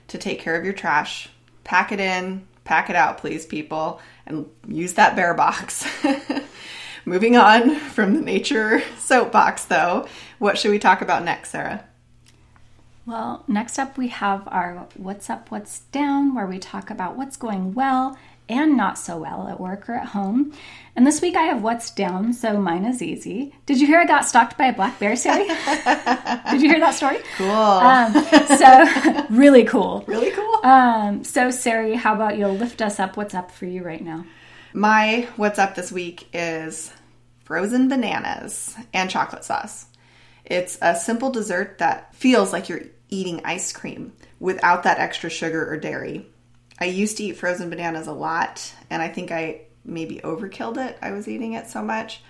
to 0.07 0.17
take 0.17 0.39
care 0.39 0.55
of 0.55 0.65
your 0.65 0.74
trash. 0.74 1.29
Pack 1.63 1.91
it 1.91 2.00
in, 2.00 2.48
pack 2.63 2.89
it 2.89 2.95
out, 2.95 3.19
please, 3.19 3.45
people, 3.45 4.01
and 4.25 4.48
use 4.67 4.93
that 4.93 5.15
bear 5.15 5.34
box. 5.34 5.88
Moving 7.05 7.38
on 7.38 7.75
from 7.75 8.15
the 8.15 8.22
nature 8.22 8.81
soapbox, 8.98 9.65
though, 9.65 10.07
what 10.39 10.57
should 10.57 10.72
we 10.72 10.79
talk 10.79 11.01
about 11.01 11.24
next, 11.24 11.51
Sarah? 11.51 11.86
Well, 13.06 13.44
next 13.48 13.78
up 13.78 14.00
we 14.00 14.08
have 14.08 14.48
our 14.48 14.88
What's 14.96 15.30
Up, 15.30 15.52
What's 15.52 15.82
Down, 15.92 16.34
where 16.34 16.48
we 16.48 16.58
talk 16.58 16.90
about 16.90 17.16
what's 17.16 17.38
going 17.38 17.76
well 17.76 18.18
and 18.50 18.76
not 18.76 18.98
so 18.98 19.18
well 19.18 19.48
at 19.48 19.60
work 19.60 19.88
or 19.88 19.94
at 19.94 20.08
home. 20.08 20.54
And 20.96 21.06
this 21.06 21.22
week 21.22 21.36
I 21.36 21.44
have 21.44 21.62
What's 21.62 21.92
Down, 21.92 22.34
so 22.34 22.60
mine 22.60 22.84
is 22.84 23.04
easy. 23.04 23.54
Did 23.68 23.80
you 23.80 23.86
hear 23.86 24.00
I 24.00 24.06
got 24.06 24.26
stalked 24.26 24.58
by 24.58 24.68
a 24.68 24.74
black 24.74 24.98
bear, 24.98 25.14
Sarie? 25.14 25.48
Did 26.52 26.64
you 26.64 26.70
hear 26.70 26.80
that 26.80 26.96
story? 26.96 27.20
Cool. 27.38 27.52
Um, 27.52 28.14
so, 28.58 29.26
really 29.36 29.66
cool. 29.66 30.04
really 30.08 30.32
cool. 30.32 30.60
Um, 30.64 31.24
so, 31.24 31.50
Sarie, 31.52 31.96
how 31.96 32.16
about 32.16 32.40
you 32.40 32.48
lift 32.48 32.82
us 32.82 33.00
up? 33.00 33.18
What's 33.18 33.36
up 33.36 33.52
for 33.52 33.66
you 33.68 33.84
right 33.84 34.04
now? 34.04 34.26
My 34.74 35.28
What's 35.36 35.60
Up 35.60 35.76
this 35.76 35.92
week 35.92 36.28
is 36.34 36.92
frozen 37.44 37.88
bananas 37.88 38.76
and 38.96 39.12
chocolate 39.12 39.44
sauce. 39.44 39.86
It's 40.44 40.78
a 40.82 40.96
simple 40.96 41.32
dessert 41.32 41.80
that 41.80 42.14
feels 42.14 42.54
like 42.54 42.70
you're 42.70 42.84
eating 43.10 43.42
ice 43.46 43.72
cream 43.72 44.14
without 44.40 44.84
that 44.84 45.00
extra 45.00 45.30
sugar 45.30 45.70
or 45.72 45.78
dairy. 45.78 46.28
I 46.80 46.86
used 46.86 47.18
to 47.18 47.24
eat 47.24 47.38
frozen 47.38 47.70
bananas 47.70 48.08
a 48.08 48.12
lot, 48.14 48.74
and 48.90 49.02
I 49.02 49.08
think 49.08 49.32
I 49.32 49.62
maybe 49.86 50.20
overkilled 50.24 50.78
it. 50.78 50.98
I 51.02 51.12
was 51.12 51.28
eating 51.28 51.54
it 51.54 51.68
so 51.70 51.82
much. 51.82 52.22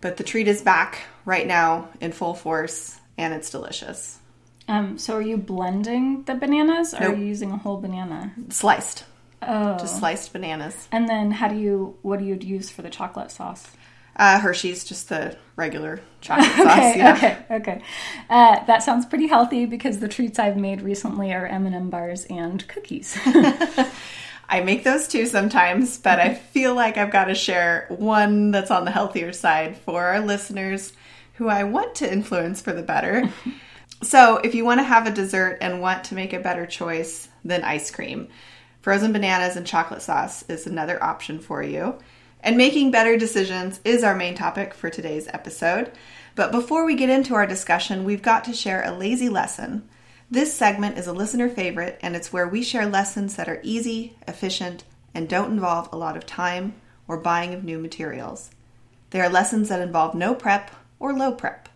But 0.00 0.16
the 0.16 0.24
treat 0.24 0.48
is 0.48 0.62
back 0.62 1.02
right 1.24 1.46
now 1.46 1.88
in 2.00 2.12
full 2.12 2.34
force, 2.34 2.98
and 3.16 3.32
it's 3.32 3.50
delicious. 3.50 4.18
Um, 4.66 4.98
so, 4.98 5.14
are 5.16 5.22
you 5.22 5.36
blending 5.36 6.24
the 6.24 6.34
bananas, 6.34 6.94
or 6.94 7.00
Nope. 7.00 7.12
are 7.14 7.16
you 7.16 7.26
using 7.26 7.52
a 7.52 7.56
whole 7.56 7.76
banana? 7.76 8.32
Sliced, 8.50 9.04
Oh, 9.42 9.76
just 9.78 9.98
sliced 9.98 10.32
bananas. 10.32 10.88
and 10.90 11.06
then 11.08 11.30
how 11.30 11.48
do 11.48 11.56
you? 11.56 11.96
What 12.02 12.18
do 12.18 12.24
you 12.24 12.34
use 12.40 12.70
for 12.70 12.80
the 12.82 12.90
chocolate 12.90 13.30
sauce? 13.30 13.66
Uh, 14.16 14.38
Hershey's, 14.38 14.84
just 14.84 15.08
the 15.08 15.36
regular 15.56 16.00
chocolate 16.20 16.46
sauce. 16.56 16.78
Okay, 16.78 16.98
Yeah. 16.98 17.14
okay, 17.16 17.38
okay. 17.50 17.82
Uh, 18.30 18.64
that 18.66 18.82
sounds 18.82 19.06
pretty 19.06 19.26
healthy 19.26 19.66
because 19.66 19.98
the 19.98 20.08
treats 20.08 20.38
I've 20.38 20.56
made 20.56 20.80
recently 20.82 21.32
are 21.32 21.46
M&M 21.46 21.90
bars 21.90 22.24
and 22.26 22.66
cookies. 22.68 23.18
I 24.48 24.60
make 24.60 24.84
those 24.84 25.08
too 25.08 25.26
sometimes, 25.26 25.98
but 25.98 26.20
I 26.20 26.34
feel 26.34 26.74
like 26.74 26.96
I've 26.98 27.10
got 27.10 27.24
to 27.24 27.34
share 27.34 27.86
one 27.88 28.50
that's 28.50 28.70
on 28.70 28.84
the 28.84 28.90
healthier 28.90 29.32
side 29.32 29.76
for 29.78 30.04
our 30.04 30.20
listeners 30.20 30.92
who 31.34 31.48
I 31.48 31.64
want 31.64 31.94
to 31.96 32.12
influence 32.12 32.60
for 32.60 32.72
the 32.72 32.82
better. 32.82 33.28
so, 34.02 34.36
if 34.38 34.54
you 34.54 34.64
want 34.64 34.80
to 34.80 34.84
have 34.84 35.06
a 35.06 35.10
dessert 35.10 35.58
and 35.60 35.80
want 35.80 36.04
to 36.04 36.14
make 36.14 36.32
a 36.32 36.38
better 36.40 36.66
choice 36.66 37.28
than 37.44 37.64
ice 37.64 37.90
cream, 37.90 38.28
frozen 38.82 39.12
bananas 39.12 39.56
and 39.56 39.66
chocolate 39.66 40.02
sauce 40.02 40.42
is 40.48 40.66
another 40.66 41.02
option 41.02 41.38
for 41.40 41.62
you. 41.62 41.98
And 42.44 42.58
making 42.58 42.90
better 42.90 43.16
decisions 43.16 43.80
is 43.86 44.04
our 44.04 44.14
main 44.14 44.34
topic 44.34 44.74
for 44.74 44.90
today's 44.90 45.26
episode. 45.28 45.90
But 46.34 46.52
before 46.52 46.84
we 46.84 46.94
get 46.94 47.08
into 47.08 47.34
our 47.34 47.46
discussion, 47.46 48.04
we've 48.04 48.20
got 48.20 48.44
to 48.44 48.52
share 48.52 48.84
a 48.84 48.92
lazy 48.92 49.30
lesson. 49.30 49.88
This 50.30 50.52
segment 50.52 50.98
is 50.98 51.06
a 51.06 51.14
listener 51.14 51.48
favorite, 51.48 51.98
and 52.02 52.14
it's 52.14 52.34
where 52.34 52.46
we 52.46 52.62
share 52.62 52.84
lessons 52.84 53.36
that 53.36 53.48
are 53.48 53.60
easy, 53.62 54.18
efficient, 54.28 54.84
and 55.14 55.26
don't 55.26 55.52
involve 55.52 55.88
a 55.90 55.96
lot 55.96 56.18
of 56.18 56.26
time 56.26 56.74
or 57.08 57.16
buying 57.16 57.54
of 57.54 57.64
new 57.64 57.78
materials. 57.78 58.50
They 59.08 59.22
are 59.22 59.30
lessons 59.30 59.70
that 59.70 59.80
involve 59.80 60.14
no 60.14 60.34
prep 60.34 60.70
or 61.00 61.14
low 61.14 61.32
prep. 61.32 61.70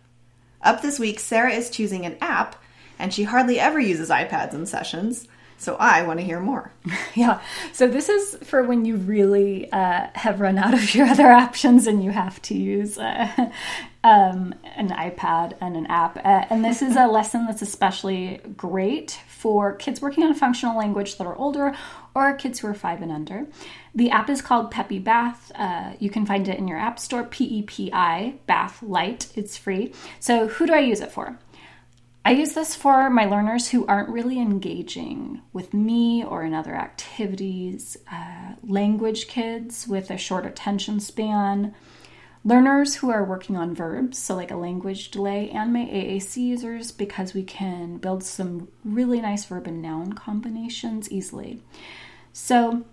Up 0.61 0.83
this 0.83 0.99
week, 0.99 1.19
Sarah 1.19 1.51
is 1.51 1.71
choosing 1.71 2.05
an 2.05 2.17
app, 2.21 2.55
and 2.99 3.11
she 3.11 3.23
hardly 3.23 3.59
ever 3.59 3.79
uses 3.79 4.09
iPads 4.11 4.53
in 4.53 4.67
sessions, 4.67 5.27
so 5.59 5.75
I 5.75 6.03
want 6.03 6.19
to 6.19 6.25
hear 6.25 6.39
more. 6.39 6.71
yeah. 7.15 7.41
So 7.73 7.87
this 7.87 8.07
is 8.07 8.37
for 8.43 8.63
when 8.63 8.85
you 8.85 8.95
really 8.95 9.69
uh, 9.71 10.07
have 10.15 10.39
run 10.39 10.57
out 10.57 10.73
of 10.73 10.95
your 10.95 11.05
other 11.13 11.29
options 11.29 11.85
and 11.85 12.01
you 12.01 12.11
have 12.11 12.41
to 12.43 12.55
use 12.55 12.97
uh, 12.97 13.51
um, 14.03 14.55
an 14.75 14.89
iPad 14.89 15.57
and 15.59 15.75
an 15.75 15.85
app. 15.87 16.17
Uh, 16.17 16.45
and 16.49 16.63
this 16.63 16.81
is 16.81 16.95
a 16.95 17.07
lesson 17.07 17.45
that's 17.45 17.61
especially 17.61 18.39
great 18.55 19.19
for 19.27 19.73
kids 19.75 20.01
working 20.01 20.23
on 20.23 20.31
a 20.31 20.35
functional 20.35 20.77
language 20.77 21.17
that 21.17 21.27
are 21.27 21.35
older 21.35 21.75
or 22.15 22.33
kids 22.33 22.59
who 22.59 22.67
are 22.67 22.73
five 22.73 23.01
and 23.01 23.11
under. 23.11 23.45
The 23.93 24.11
app 24.11 24.29
is 24.29 24.41
called 24.41 24.71
Pepi 24.71 24.99
Bath. 24.99 25.51
Uh, 25.55 25.91
you 25.99 26.09
can 26.09 26.25
find 26.25 26.47
it 26.47 26.57
in 26.57 26.69
your 26.69 26.77
app 26.77 26.99
store, 26.99 27.23
P 27.23 27.43
E 27.43 27.63
P 27.63 27.91
I, 27.91 28.35
Bath 28.47 28.81
Lite. 28.81 29.31
It's 29.35 29.57
free. 29.57 29.93
So, 30.21 30.47
who 30.47 30.65
do 30.65 30.73
I 30.73 30.79
use 30.79 31.01
it 31.01 31.11
for? 31.11 31.37
I 32.29 32.33
use 32.33 32.53
this 32.53 32.75
for 32.75 33.09
my 33.09 33.25
learners 33.25 33.69
who 33.69 33.87
aren't 33.87 34.09
really 34.09 34.39
engaging 34.39 35.41
with 35.51 35.73
me 35.73 36.23
or 36.23 36.43
in 36.43 36.53
other 36.53 36.75
activities, 36.75 37.97
uh, 38.11 38.53
language 38.61 39.27
kids 39.27 39.87
with 39.87 40.11
a 40.11 40.17
short 40.17 40.45
attention 40.45 40.99
span, 40.99 41.73
learners 42.45 42.93
who 42.93 43.09
are 43.09 43.23
working 43.23 43.57
on 43.57 43.73
verbs, 43.73 44.19
so 44.19 44.35
like 44.35 44.51
a 44.51 44.55
language 44.55 45.09
delay, 45.09 45.49
and 45.49 45.73
my 45.73 45.85
AAC 45.85 46.37
users 46.37 46.91
because 46.91 47.33
we 47.33 47.41
can 47.41 47.97
build 47.97 48.23
some 48.23 48.67
really 48.85 49.21
nice 49.21 49.45
verb 49.45 49.65
and 49.65 49.81
noun 49.81 50.13
combinations 50.13 51.11
easily. 51.11 51.63
So, 52.31 52.85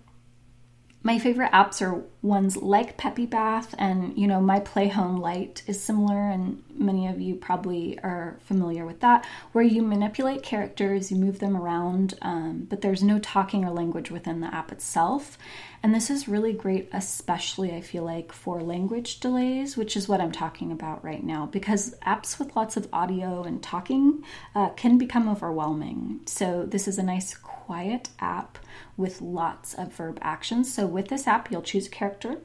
my 1.03 1.19
favorite 1.19 1.51
apps 1.51 1.81
are 1.81 2.03
ones 2.21 2.57
like 2.57 2.97
Pepi 2.97 3.25
Bath, 3.27 3.75
and 3.77 4.17
you 4.17 4.27
know, 4.27 4.41
My 4.41 4.59
PlayHome 4.59 5.19
Lite 5.19 5.63
is 5.67 5.81
similar, 5.81 6.29
and 6.29 6.63
many 6.73 7.07
of 7.07 7.21
you 7.21 7.35
probably 7.35 7.99
are 7.99 8.39
familiar 8.41 8.85
with 8.85 8.99
that, 9.01 9.25
where 9.51 9.63
you 9.63 9.83
manipulate 9.83 10.43
characters, 10.43 11.11
you 11.11 11.17
move 11.17 11.39
them 11.39 11.55
around, 11.55 12.15
um, 12.23 12.65
but 12.69 12.81
there's 12.81 13.03
no 13.03 13.19
talking 13.19 13.63
or 13.63 13.71
language 13.71 14.09
within 14.09 14.41
the 14.41 14.53
app 14.53 14.71
itself. 14.71 15.37
And 15.83 15.93
this 15.93 16.09
is 16.09 16.27
really 16.27 16.53
great, 16.53 16.89
especially 16.91 17.71
I 17.71 17.81
feel 17.81 18.03
like 18.03 18.33
for 18.33 18.61
language 18.61 19.19
delays, 19.19 19.77
which 19.77 19.95
is 19.95 20.09
what 20.09 20.19
I'm 20.19 20.31
talking 20.31 20.71
about 20.71 21.05
right 21.05 21.23
now, 21.23 21.45
because 21.45 21.95
apps 22.05 22.39
with 22.39 22.55
lots 22.55 22.75
of 22.75 22.89
audio 22.91 23.43
and 23.43 23.61
talking 23.61 24.23
uh, 24.55 24.69
can 24.69 24.97
become 24.97 25.29
overwhelming. 25.29 26.21
So, 26.25 26.65
this 26.65 26.87
is 26.87 26.97
a 26.97 27.03
nice, 27.03 27.35
quiet 27.35 28.09
app 28.19 28.57
with 28.95 29.21
lots 29.21 29.73
of 29.73 29.93
verb 29.93 30.19
actions. 30.21 30.73
So, 30.73 30.85
with 30.85 31.07
this 31.07 31.27
app, 31.27 31.51
you'll 31.51 31.61
choose 31.61 31.87
a 31.87 31.91
character. 31.91 32.39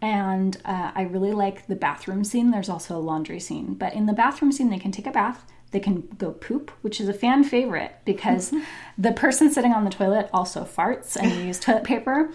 And 0.00 0.56
uh, 0.64 0.90
I 0.94 1.02
really 1.02 1.32
like 1.32 1.66
the 1.68 1.76
bathroom 1.76 2.24
scene. 2.24 2.50
There's 2.50 2.68
also 2.68 2.96
a 2.96 2.98
laundry 2.98 3.38
scene. 3.38 3.74
But 3.74 3.94
in 3.94 4.06
the 4.06 4.12
bathroom 4.12 4.50
scene, 4.50 4.68
they 4.68 4.78
can 4.78 4.90
take 4.90 5.06
a 5.06 5.12
bath, 5.12 5.46
they 5.70 5.80
can 5.80 6.02
go 6.18 6.32
poop, 6.32 6.70
which 6.82 7.00
is 7.00 7.08
a 7.08 7.14
fan 7.14 7.44
favorite 7.44 7.94
because 8.04 8.52
the 8.98 9.12
person 9.12 9.50
sitting 9.50 9.72
on 9.72 9.84
the 9.84 9.90
toilet 9.90 10.28
also 10.32 10.64
farts 10.64 11.16
and 11.16 11.32
you 11.32 11.42
use 11.44 11.58
toilet 11.58 11.84
paper. 11.84 12.30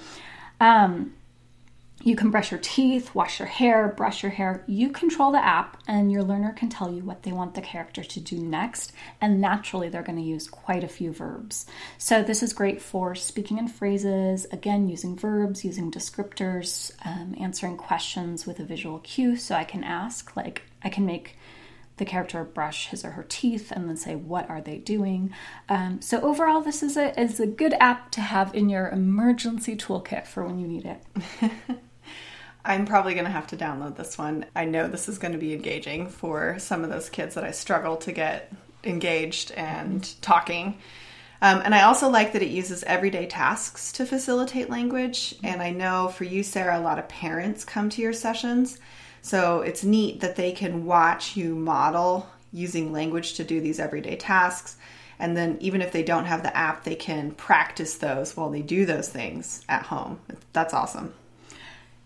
Um, 0.60 1.14
you 2.04 2.16
can 2.16 2.30
brush 2.30 2.52
your 2.52 2.60
teeth, 2.62 3.16
wash 3.16 3.40
your 3.40 3.48
hair, 3.48 3.88
brush 3.88 4.22
your 4.22 4.32
hair. 4.32 4.64
You 4.68 4.90
control 4.92 5.32
the 5.32 5.44
app, 5.44 5.82
and 5.88 6.12
your 6.12 6.24
learner 6.24 6.54
can 6.54 6.70
tell 6.70 6.94
you 6.94 7.04
what 7.04 7.24
they 7.24 7.32
want 7.32 7.56
the 7.56 7.62
character 7.62 8.04
to 8.04 8.20
do 8.20 8.38
next. 8.38 8.94
And 9.20 9.42
naturally, 9.42 9.90
they're 9.90 10.04
going 10.04 10.20
to 10.20 10.24
use 10.24 10.48
quite 10.48 10.84
a 10.84 10.88
few 10.88 11.12
verbs. 11.12 11.66
So, 11.98 12.22
this 12.22 12.44
is 12.44 12.54
great 12.54 12.82
for 12.82 13.16
speaking 13.16 13.58
in 13.58 13.68
phrases, 13.68 14.46
again, 14.52 14.88
using 14.88 15.18
verbs, 15.18 15.66
using 15.66 15.92
descriptors, 15.92 16.92
um, 17.04 17.36
answering 17.40 17.78
questions 17.78 18.46
with 18.46 18.60
a 18.60 18.64
visual 18.64 19.00
cue. 19.00 19.36
So, 19.36 19.56
I 19.56 19.64
can 19.64 19.84
ask, 19.84 20.36
like, 20.36 20.64
I 20.84 20.90
can 20.90 21.06
make 21.06 21.36
the 21.98 22.06
character 22.06 22.44
brush 22.44 22.90
his 22.90 23.04
or 23.04 23.12
her 23.12 23.26
teeth 23.28 23.72
and 23.72 23.90
then 23.90 23.98
say 23.98 24.16
what 24.16 24.48
are 24.52 24.62
they 24.62 24.78
doing 24.78 25.34
um, 25.68 26.00
so 26.00 26.22
overall 26.22 26.62
this 26.62 26.84
is 26.84 26.96
a, 26.96 27.20
is 27.20 27.40
a 27.40 27.48
good 27.48 27.74
app 27.80 28.12
to 28.12 28.22
have 28.22 28.54
in 28.54 28.70
your 28.70 28.88
emergency 28.90 29.76
toolkit 29.76 30.28
for 30.28 30.46
when 30.46 30.60
you 30.60 30.68
need 30.68 30.86
it 30.86 31.52
I'm 32.68 32.86
probably 32.86 33.14
going 33.14 33.26
to 33.26 33.32
have 33.32 33.48
to 33.48 33.58
download 33.58 33.96
this 33.96 34.18
one. 34.18 34.46
I 34.54 34.66
know 34.66 34.90
this 34.90 35.08
is 35.08 35.18
going 35.18 35.32
to 35.32 35.38
be 35.38 35.54
engaging 35.54 36.10
for 36.10 36.60
some 36.60 36.84
of 36.84 36.90
those 36.90 37.10
kids 37.10 37.36
that 37.36 37.46
I 37.46 37.52
struggle 37.52 37.96
to 37.98 38.12
get 38.12 38.52
engaged 38.84 39.52
and 39.52 40.04
talking. 40.22 40.78
Um, 41.42 41.62
and 41.64 41.74
I 41.74 41.84
also 41.84 42.10
like 42.10 42.34
that 42.34 42.42
it 42.42 42.50
uses 42.50 42.84
everyday 42.84 43.26
tasks 43.26 43.94
to 43.94 44.06
facilitate 44.06 44.70
language. 44.70 45.36
And 45.44 45.62
I 45.62 45.72
know 45.72 46.10
for 46.10 46.26
you, 46.26 46.44
Sarah, 46.44 46.78
a 46.78 46.82
lot 46.82 47.00
of 47.00 47.08
parents 47.08 47.64
come 47.64 47.90
to 47.92 48.02
your 48.02 48.12
sessions. 48.12 48.80
So 49.22 49.62
it's 49.62 49.86
neat 49.86 50.20
that 50.20 50.36
they 50.36 50.52
can 50.52 50.86
watch 50.86 51.38
you 51.38 51.56
model 51.56 52.30
using 52.52 52.92
language 52.92 53.36
to 53.36 53.46
do 53.46 53.62
these 53.62 53.80
everyday 53.80 54.18
tasks. 54.18 54.76
And 55.20 55.36
then, 55.36 55.58
even 55.62 55.82
if 55.82 55.92
they 55.92 56.04
don't 56.04 56.26
have 56.26 56.44
the 56.44 56.56
app, 56.56 56.84
they 56.84 56.96
can 56.96 57.32
practice 57.32 57.96
those 57.96 58.38
while 58.38 58.52
they 58.52 58.62
do 58.62 58.86
those 58.86 59.10
things 59.10 59.64
at 59.68 59.84
home. 59.84 60.20
That's 60.54 60.76
awesome. 60.76 61.14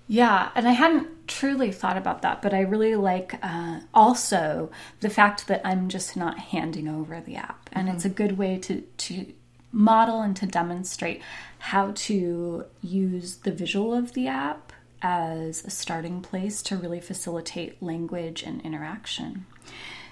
Yeah, 0.08 0.50
and 0.56 0.68
I 0.68 0.72
hadn't 0.72 1.28
truly 1.28 1.72
thought 1.72 1.96
about 1.96 2.22
that, 2.22 2.42
but 2.42 2.54
I 2.54 2.62
really 2.62 2.96
like 2.96 3.36
uh, 3.42 3.80
also 3.94 4.70
the 5.00 5.10
fact 5.10 5.48
that 5.48 5.62
I'm 5.64 5.88
just 5.88 6.18
not 6.18 6.38
handing 6.38 6.88
over 6.88 7.22
the 7.22 7.38
app, 7.38 7.70
and 7.72 7.88
it's 7.88 8.06
a 8.06 8.10
good 8.10 8.38
way 8.38 8.58
to 8.60 8.82
to 8.82 9.34
model 9.72 10.22
and 10.22 10.36
to 10.36 10.46
demonstrate 10.46 11.22
how 11.60 11.92
to 11.96 12.66
use 12.82 13.38
the 13.38 13.52
visual 13.52 13.94
of 13.94 14.14
the 14.14 14.28
app 14.28 14.74
as 15.02 15.64
a 15.64 15.70
starting 15.70 16.22
place 16.22 16.62
to 16.62 16.76
really 16.76 17.00
facilitate 17.00 17.82
language 17.82 18.44
and 18.44 18.62
interaction. 18.62 19.46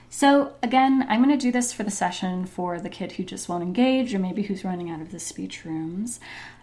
So, 0.09 0.53
again, 0.63 1.05
I'm 1.07 1.23
going 1.23 1.37
to 1.37 1.45
do 1.45 1.51
this 1.51 1.71
for 1.71 1.83
the 1.83 1.91
session 1.91 2.45
for 2.45 2.79
the 2.79 2.89
kid 2.89 3.13
who 3.13 3.23
just 3.23 3.47
won't 3.47 3.61
engage 3.61 4.13
or 4.13 4.19
maybe 4.19 4.41
who's 4.41 4.63
running 4.63 4.89
out 4.89 5.01
of 5.01 5.11
the 5.11 5.19
speech 5.19 5.65
rooms. 5.65 6.19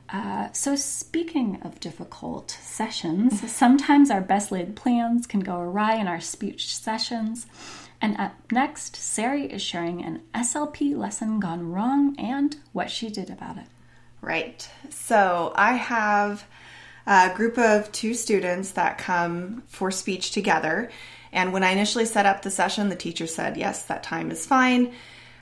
Uh, 0.08 0.50
so, 0.52 0.76
speaking 0.76 1.60
of 1.62 1.80
difficult 1.80 2.50
sessions, 2.62 3.50
sometimes 3.50 4.10
our 4.10 4.20
best 4.20 4.52
laid 4.52 4.76
plans 4.76 5.26
can 5.26 5.40
go 5.40 5.58
awry 5.58 5.96
in 5.96 6.06
our 6.06 6.20
speech 6.20 6.76
sessions. 6.76 7.46
And 8.00 8.16
up 8.18 8.34
next, 8.52 8.94
Sarie 8.94 9.46
is 9.46 9.62
sharing 9.62 10.04
an 10.04 10.22
SLP 10.34 10.96
lesson 10.96 11.40
gone 11.40 11.72
wrong 11.72 12.14
and 12.18 12.56
what 12.72 12.90
she 12.90 13.08
did 13.08 13.30
about 13.30 13.56
it. 13.56 13.66
Right. 14.20 14.68
So 14.90 15.52
I 15.56 15.74
have 15.74 16.46
a 17.06 17.32
group 17.34 17.58
of 17.58 17.90
two 17.92 18.14
students 18.14 18.72
that 18.72 18.98
come 18.98 19.62
for 19.68 19.90
speech 19.90 20.32
together. 20.32 20.90
And 21.32 21.52
when 21.52 21.62
I 21.62 21.70
initially 21.70 22.06
set 22.06 22.26
up 22.26 22.42
the 22.42 22.50
session, 22.50 22.88
the 22.88 22.96
teacher 22.96 23.26
said, 23.26 23.56
yes, 23.56 23.82
that 23.84 24.02
time 24.02 24.30
is 24.30 24.44
fine. 24.46 24.92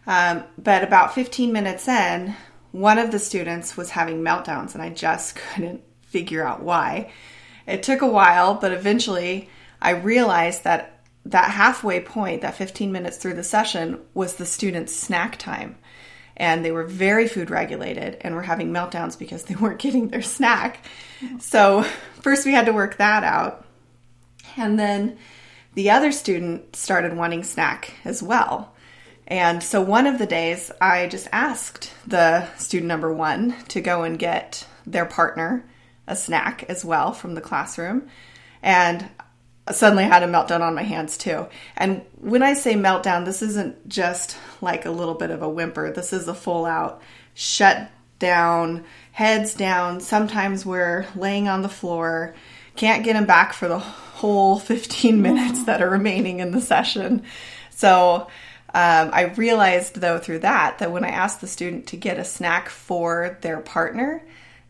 Um, 0.07 0.45
but 0.59 0.85
about 0.85 1.15
15 1.15 1.53
minutes 1.53 1.89
in, 1.89 2.35
one 2.75 2.99
of 2.99 3.13
the 3.13 3.21
students 3.21 3.77
was 3.77 3.91
having 3.91 4.21
meltdowns, 4.23 4.75
and 4.75 4.83
I 4.83 4.89
just 4.91 5.37
couldn't 5.55 5.83
figure 6.03 6.45
out 6.45 6.61
why. 6.61 7.13
It 7.69 7.85
took 7.85 8.03
a 8.03 8.09
while, 8.09 8.55
but 8.55 8.73
eventually 8.73 9.49
I 9.81 9.91
realized 9.91 10.65
that 10.65 10.91
that 11.25 11.53
halfway 11.53 12.01
point, 12.01 12.43
that 12.43 12.57
15 12.57 12.91
minutes 12.91 13.17
through 13.17 13.35
the 13.35 13.45
session, 13.45 14.01
was 14.13 14.35
the 14.35 14.45
student's 14.45 14.95
snack 14.95 15.39
time. 15.39 15.79
And 16.37 16.65
they 16.65 16.73
were 16.73 16.85
very 16.85 17.29
food 17.29 17.49
regulated 17.49 18.19
and 18.21 18.35
were 18.35 18.43
having 18.43 18.73
meltdowns 18.73 19.17
because 19.17 19.45
they 19.45 19.55
weren't 19.61 19.79
getting 19.79 20.09
their 20.09 20.21
snack. 20.21 20.85
So, 21.39 21.85
first 22.23 22.45
we 22.45 22.53
had 22.53 22.67
to 22.67 22.73
work 22.73 22.97
that 22.97 23.23
out. 23.23 23.65
And 24.57 24.79
then 24.79 25.17
the 25.75 25.91
other 25.91 26.11
student 26.11 26.75
started 26.75 27.17
wanting 27.17 27.45
snack 27.45 27.95
as 28.05 28.21
well. 28.21 28.74
And 29.27 29.63
so 29.63 29.81
one 29.81 30.07
of 30.07 30.19
the 30.19 30.27
days, 30.27 30.71
I 30.81 31.07
just 31.07 31.29
asked 31.33 31.93
the 32.07 32.53
student 32.57 32.89
number 32.89 33.13
one 33.13 33.55
to 33.69 33.81
go 33.81 34.03
and 34.03 34.19
get 34.19 34.67
their 34.87 35.07
partner 35.07 35.65
a 36.07 36.15
snack 36.15 36.65
as 36.69 36.85
well 36.85 37.13
from 37.13 37.35
the 37.35 37.41
classroom. 37.41 38.09
And 38.63 39.09
suddenly 39.71 40.05
I 40.05 40.09
had 40.09 40.23
a 40.23 40.27
meltdown 40.27 40.61
on 40.61 40.75
my 40.75 40.83
hands 40.83 41.17
too. 41.17 41.47
And 41.77 42.03
when 42.21 42.43
I 42.43 42.55
say 42.55 42.75
meltdown, 42.75 43.25
this 43.25 43.41
isn't 43.43 43.89
just 43.89 44.37
like 44.61 44.85
a 44.85 44.91
little 44.91 45.15
bit 45.15 45.31
of 45.31 45.43
a 45.43 45.49
whimper, 45.49 45.91
this 45.91 46.13
is 46.13 46.29
a 46.29 46.35
full 46.35 46.67
out 46.67 47.03
shut 47.35 47.91
down, 48.19 48.85
heads 49.13 49.55
down. 49.55 50.01
Sometimes 50.01 50.65
we're 50.65 51.07
laying 51.17 51.49
on 51.49 51.63
the 51.63 51.69
floor, 51.69 52.35
can't 52.77 53.05
get 53.05 53.17
him 53.17 53.27
back 53.27 53.53
for 53.53 53.69
the 53.69 53.79
whole 53.79 54.59
15 54.61 55.21
minutes 55.21 55.65
that 55.65 55.83
are 55.83 55.91
remaining 55.91 56.41
in 56.41 56.51
the 56.51 56.61
session. 56.61 57.23
So, 57.71 58.29
um, 58.75 59.11
I 59.13 59.33
realized, 59.37 60.01
though, 60.01 60.19
through 60.19 60.41
that, 60.41 60.79
that 60.79 60.91
when 60.91 61.05
I 61.05 61.11
asked 61.11 61.41
the 61.41 61.47
student 61.47 61.87
to 61.89 61.97
get 61.97 62.19
a 62.19 62.25
snack 62.25 62.69
for 62.69 63.39
their 63.41 63.61
partner, 63.61 64.21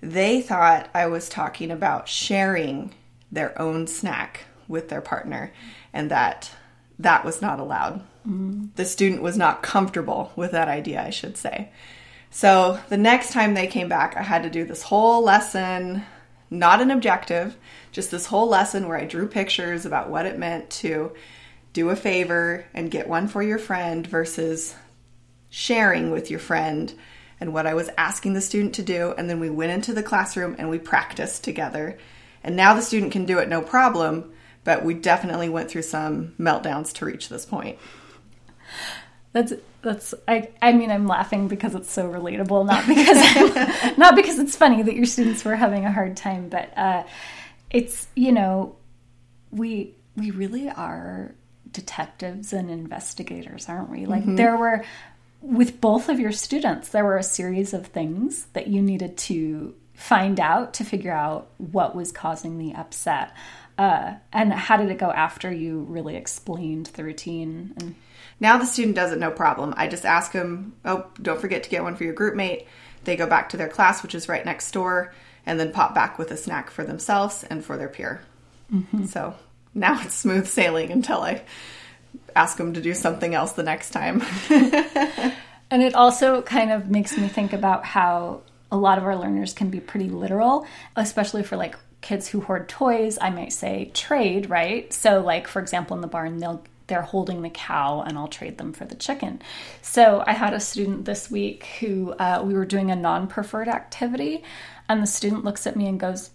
they 0.02 0.42
thought 0.42 0.90
I 0.92 1.06
was 1.06 1.30
talking 1.30 1.70
about 1.70 2.06
sharing 2.06 2.92
their 3.32 3.60
own 3.60 3.86
snack 3.86 4.44
with 4.68 4.90
their 4.90 5.00
partner 5.00 5.52
and 5.94 6.10
that 6.10 6.50
that 6.98 7.24
was 7.24 7.40
not 7.40 7.60
allowed. 7.60 8.00
Mm-hmm. 8.28 8.66
The 8.76 8.84
student 8.84 9.22
was 9.22 9.38
not 9.38 9.62
comfortable 9.62 10.32
with 10.36 10.52
that 10.52 10.68
idea, 10.68 11.02
I 11.02 11.10
should 11.10 11.38
say. 11.38 11.70
So 12.30 12.78
the 12.90 12.98
next 12.98 13.32
time 13.32 13.54
they 13.54 13.66
came 13.66 13.88
back, 13.88 14.16
I 14.18 14.22
had 14.22 14.42
to 14.42 14.50
do 14.50 14.66
this 14.66 14.82
whole 14.82 15.22
lesson, 15.22 16.04
not 16.50 16.82
an 16.82 16.90
objective, 16.90 17.56
just 17.90 18.10
this 18.10 18.26
whole 18.26 18.48
lesson 18.48 18.86
where 18.86 18.98
I 18.98 19.06
drew 19.06 19.28
pictures 19.28 19.86
about 19.86 20.10
what 20.10 20.26
it 20.26 20.38
meant 20.38 20.68
to 20.70 21.12
do 21.74 21.90
a 21.90 21.96
favor 21.96 22.64
and 22.72 22.90
get 22.90 23.08
one 23.08 23.28
for 23.28 23.42
your 23.42 23.58
friend 23.58 24.06
versus 24.06 24.74
sharing 25.50 26.10
with 26.10 26.30
your 26.30 26.40
friend 26.40 26.94
and 27.40 27.52
what 27.52 27.66
I 27.66 27.74
was 27.74 27.90
asking 27.98 28.32
the 28.32 28.40
student 28.40 28.76
to 28.76 28.82
do. 28.82 29.12
And 29.18 29.28
then 29.28 29.40
we 29.40 29.50
went 29.50 29.72
into 29.72 29.92
the 29.92 30.02
classroom 30.02 30.54
and 30.58 30.70
we 30.70 30.78
practiced 30.78 31.44
together. 31.44 31.98
And 32.42 32.56
now 32.56 32.74
the 32.74 32.80
student 32.80 33.12
can 33.12 33.26
do 33.26 33.38
it 33.38 33.48
no 33.48 33.60
problem, 33.60 34.32
but 34.62 34.84
we 34.84 34.94
definitely 34.94 35.48
went 35.48 35.68
through 35.68 35.82
some 35.82 36.34
meltdowns 36.38 36.92
to 36.94 37.04
reach 37.04 37.28
this 37.28 37.44
point. 37.44 37.78
That's 39.32 39.52
that's 39.82 40.14
I 40.28 40.50
I 40.62 40.72
mean 40.72 40.92
I'm 40.92 41.08
laughing 41.08 41.48
because 41.48 41.74
it's 41.74 41.90
so 41.90 42.08
relatable, 42.08 42.66
not 42.66 42.86
because 42.86 43.96
not 43.98 44.14
because 44.14 44.38
it's 44.38 44.54
funny 44.54 44.82
that 44.82 44.94
your 44.94 45.06
students 45.06 45.44
were 45.44 45.56
having 45.56 45.84
a 45.84 45.92
hard 45.92 46.16
time, 46.16 46.48
but 46.48 46.76
uh, 46.78 47.02
it's 47.68 48.06
you 48.14 48.30
know 48.30 48.76
we 49.50 49.96
we 50.16 50.30
really 50.30 50.70
are 50.70 51.34
detectives 51.74 52.54
and 52.54 52.70
investigators, 52.70 53.68
aren't 53.68 53.90
we? 53.90 54.06
Like 54.06 54.22
mm-hmm. 54.22 54.36
there 54.36 54.56
were 54.56 54.82
with 55.42 55.80
both 55.80 56.08
of 56.08 56.18
your 56.18 56.32
students, 56.32 56.88
there 56.88 57.04
were 57.04 57.18
a 57.18 57.22
series 57.22 57.74
of 57.74 57.88
things 57.88 58.46
that 58.54 58.68
you 58.68 58.80
needed 58.80 59.18
to 59.18 59.74
find 59.92 60.40
out 60.40 60.74
to 60.74 60.84
figure 60.84 61.12
out 61.12 61.50
what 61.58 61.94
was 61.94 62.10
causing 62.10 62.58
the 62.58 62.74
upset. 62.74 63.32
Uh, 63.76 64.14
and 64.32 64.52
how 64.52 64.76
did 64.76 64.90
it 64.90 64.98
go 64.98 65.10
after 65.10 65.52
you 65.52 65.80
really 65.80 66.16
explained 66.16 66.86
the 66.94 67.04
routine? 67.04 67.74
And... 67.78 67.94
Now 68.40 68.56
the 68.56 68.64
student 68.64 68.96
does 68.96 69.12
it 69.12 69.18
no 69.18 69.30
problem. 69.30 69.74
I 69.76 69.86
just 69.86 70.06
ask 70.06 70.32
them, 70.32 70.74
oh, 70.84 71.06
don't 71.20 71.40
forget 71.40 71.62
to 71.64 71.70
get 71.70 71.82
one 71.82 71.94
for 71.94 72.04
your 72.04 72.14
group 72.14 72.34
mate. 72.34 72.66
They 73.04 73.16
go 73.16 73.26
back 73.26 73.50
to 73.50 73.58
their 73.58 73.68
class, 73.68 74.02
which 74.02 74.14
is 74.14 74.28
right 74.30 74.44
next 74.46 74.70
door, 74.70 75.12
and 75.44 75.60
then 75.60 75.72
pop 75.72 75.94
back 75.94 76.18
with 76.18 76.30
a 76.30 76.36
snack 76.38 76.70
for 76.70 76.84
themselves 76.84 77.44
and 77.44 77.62
for 77.62 77.76
their 77.76 77.88
peer. 77.88 78.22
Mm-hmm. 78.72 79.04
So 79.04 79.34
now 79.74 80.00
it's 80.02 80.14
smooth 80.14 80.46
sailing 80.46 80.90
until 80.90 81.20
I 81.20 81.42
ask 82.36 82.56
them 82.56 82.74
to 82.74 82.80
do 82.80 82.94
something 82.94 83.34
else 83.34 83.52
the 83.52 83.62
next 83.62 83.90
time. 83.90 84.22
and 84.50 85.82
it 85.82 85.94
also 85.94 86.42
kind 86.42 86.70
of 86.70 86.90
makes 86.90 87.16
me 87.16 87.28
think 87.28 87.52
about 87.52 87.84
how 87.84 88.42
a 88.70 88.76
lot 88.76 88.98
of 88.98 89.04
our 89.04 89.16
learners 89.16 89.52
can 89.52 89.70
be 89.70 89.80
pretty 89.80 90.08
literal, 90.08 90.66
especially 90.96 91.42
for 91.42 91.56
like 91.56 91.76
kids 92.00 92.28
who 92.28 92.40
hoard 92.40 92.68
toys. 92.68 93.18
I 93.20 93.30
might 93.30 93.52
say 93.52 93.90
trade, 93.94 94.50
right? 94.50 94.92
So, 94.92 95.20
like 95.20 95.46
for 95.48 95.60
example, 95.60 95.96
in 95.96 96.00
the 96.00 96.08
barn, 96.08 96.38
they'll 96.38 96.62
they're 96.86 97.02
holding 97.02 97.42
the 97.42 97.50
cow 97.50 98.02
and 98.02 98.18
I'll 98.18 98.28
trade 98.28 98.58
them 98.58 98.72
for 98.72 98.84
the 98.84 98.94
chicken. 98.94 99.40
So 99.80 100.22
I 100.26 100.32
had 100.32 100.52
a 100.52 100.60
student 100.60 101.06
this 101.06 101.30
week 101.30 101.64
who 101.80 102.12
uh, 102.12 102.42
we 102.44 102.54
were 102.54 102.66
doing 102.66 102.90
a 102.90 102.96
non 102.96 103.26
preferred 103.26 103.68
activity, 103.68 104.42
and 104.88 105.02
the 105.02 105.06
student 105.06 105.44
looks 105.44 105.66
at 105.66 105.76
me 105.76 105.86
and 105.86 105.98
goes, 105.98 106.30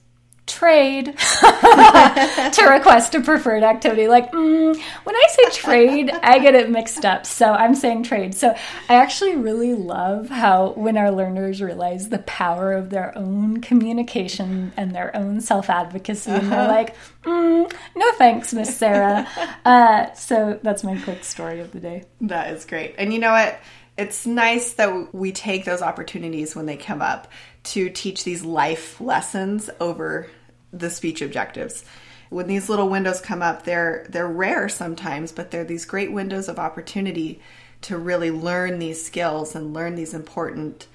trade 0.50 1.06
to 1.18 2.68
request 2.70 3.16
a 3.16 3.22
preferred 3.22 3.64
activity. 3.64 4.08
Like, 4.08 4.32
mm, 4.32 4.76
when 5.04 5.16
I 5.16 5.26
say 5.30 5.50
trade, 5.52 6.10
I 6.12 6.40
get 6.40 6.56
it 6.56 6.70
mixed 6.70 7.06
up. 7.06 7.26
So 7.26 7.54
I'm 7.54 7.76
saying 7.76 8.04
trade. 8.04 8.36
So 8.36 8.54
I 8.90 8.96
actually 8.96 9.36
really 9.36 9.76
love 9.76 10.30
how 10.30 10.72
when 10.72 10.98
our 10.98 11.12
learners 11.12 11.62
realize 11.62 12.10
the 12.10 12.20
power 12.20 12.74
of 12.74 12.90
their 12.90 13.18
own 13.18 13.62
communication 13.62 14.74
and 14.76 14.94
their 14.94 15.16
own 15.16 15.42
self 15.42 15.70
advocacy, 15.70 16.32
uh-huh. 16.32 16.42
and 16.42 16.52
they're 16.52 16.60
uh-huh. 16.60 16.72
like, 16.72 16.96
mm, 17.24 17.74
no 17.96 18.12
thanks, 18.14 18.54
Miss 18.54 18.76
Sarah. 18.76 19.28
Uh, 19.64 20.12
so 20.14 20.60
that's 20.64 20.84
my 20.84 21.00
quick 21.02 21.24
story 21.24 21.60
of 21.60 21.72
the 21.72 21.80
day. 21.80 22.04
That 22.22 22.54
is 22.54 22.66
great. 22.66 22.96
And 22.98 23.14
you 23.14 23.20
know 23.20 23.32
what? 23.32 23.60
It's 23.98 24.26
nice 24.26 24.74
that 24.74 25.14
we 25.14 25.34
take 25.34 25.66
those 25.66 25.82
opportunities 25.82 26.56
when 26.56 26.66
they 26.66 26.78
come 26.78 27.02
up 27.02 27.28
to 27.64 27.90
teach 27.90 28.24
these 28.24 28.46
life 28.46 29.02
lessons 29.02 29.70
over 29.82 30.28
the 30.72 30.90
speech 30.90 31.22
objectives. 31.22 31.84
When 32.30 32.48
these 32.48 32.70
little 32.70 32.90
windows 32.90 33.22
come 33.22 33.42
up, 33.42 33.64
they're 33.64 34.06
they're 34.10 34.28
rare 34.28 34.70
sometimes, 34.70 35.32
but 35.32 35.52
they're 35.52 35.64
these 35.64 35.86
great 35.86 36.12
windows 36.12 36.48
of 36.48 36.60
opportunity 36.60 37.42
to 37.82 37.98
really 37.98 38.30
learn 38.30 38.80
these 38.80 39.04
skills 39.04 39.56
and 39.56 39.74
learn 39.74 39.96
these 39.96 40.14
important 40.14 40.88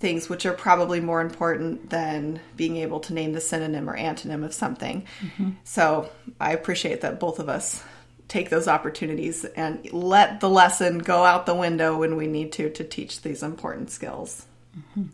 things 0.00 0.28
which 0.28 0.44
are 0.44 0.52
probably 0.52 1.00
more 1.00 1.20
important 1.20 1.90
than 1.90 2.40
being 2.56 2.76
able 2.76 2.98
to 2.98 3.14
name 3.14 3.32
the 3.32 3.40
synonym 3.40 3.88
or 3.88 3.96
antonym 3.96 4.44
of 4.44 4.52
something. 4.52 5.06
Mm-hmm. 5.20 5.50
So, 5.62 6.10
I 6.40 6.52
appreciate 6.52 7.02
that 7.02 7.20
both 7.20 7.38
of 7.38 7.48
us 7.48 7.84
take 8.26 8.50
those 8.50 8.66
opportunities 8.66 9.44
and 9.44 9.92
let 9.92 10.40
the 10.40 10.48
lesson 10.48 10.98
go 10.98 11.24
out 11.24 11.46
the 11.46 11.54
window 11.54 11.98
when 11.98 12.16
we 12.16 12.26
need 12.26 12.50
to 12.52 12.70
to 12.70 12.82
teach 12.82 13.22
these 13.22 13.42
important 13.42 13.90
skills. 13.90 14.46
Mm-hmm. 14.76 15.04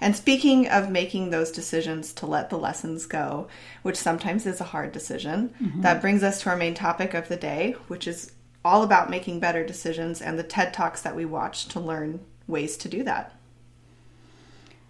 And 0.00 0.16
speaking 0.16 0.68
of 0.68 0.90
making 0.90 1.30
those 1.30 1.52
decisions 1.52 2.12
to 2.14 2.26
let 2.26 2.48
the 2.48 2.58
lessons 2.58 3.06
go, 3.06 3.48
which 3.82 3.96
sometimes 3.96 4.46
is 4.46 4.60
a 4.60 4.64
hard 4.64 4.92
decision, 4.92 5.54
mm-hmm. 5.62 5.82
that 5.82 6.00
brings 6.00 6.22
us 6.22 6.40
to 6.42 6.50
our 6.50 6.56
main 6.56 6.74
topic 6.74 7.12
of 7.14 7.28
the 7.28 7.36
day, 7.36 7.76
which 7.88 8.06
is 8.06 8.32
all 8.64 8.82
about 8.82 9.10
making 9.10 9.40
better 9.40 9.64
decisions 9.64 10.20
and 10.20 10.38
the 10.38 10.42
TED 10.42 10.72
Talks 10.72 11.02
that 11.02 11.16
we 11.16 11.24
watch 11.24 11.66
to 11.66 11.80
learn 11.80 12.20
ways 12.46 12.76
to 12.78 12.88
do 12.88 13.02
that. 13.04 13.34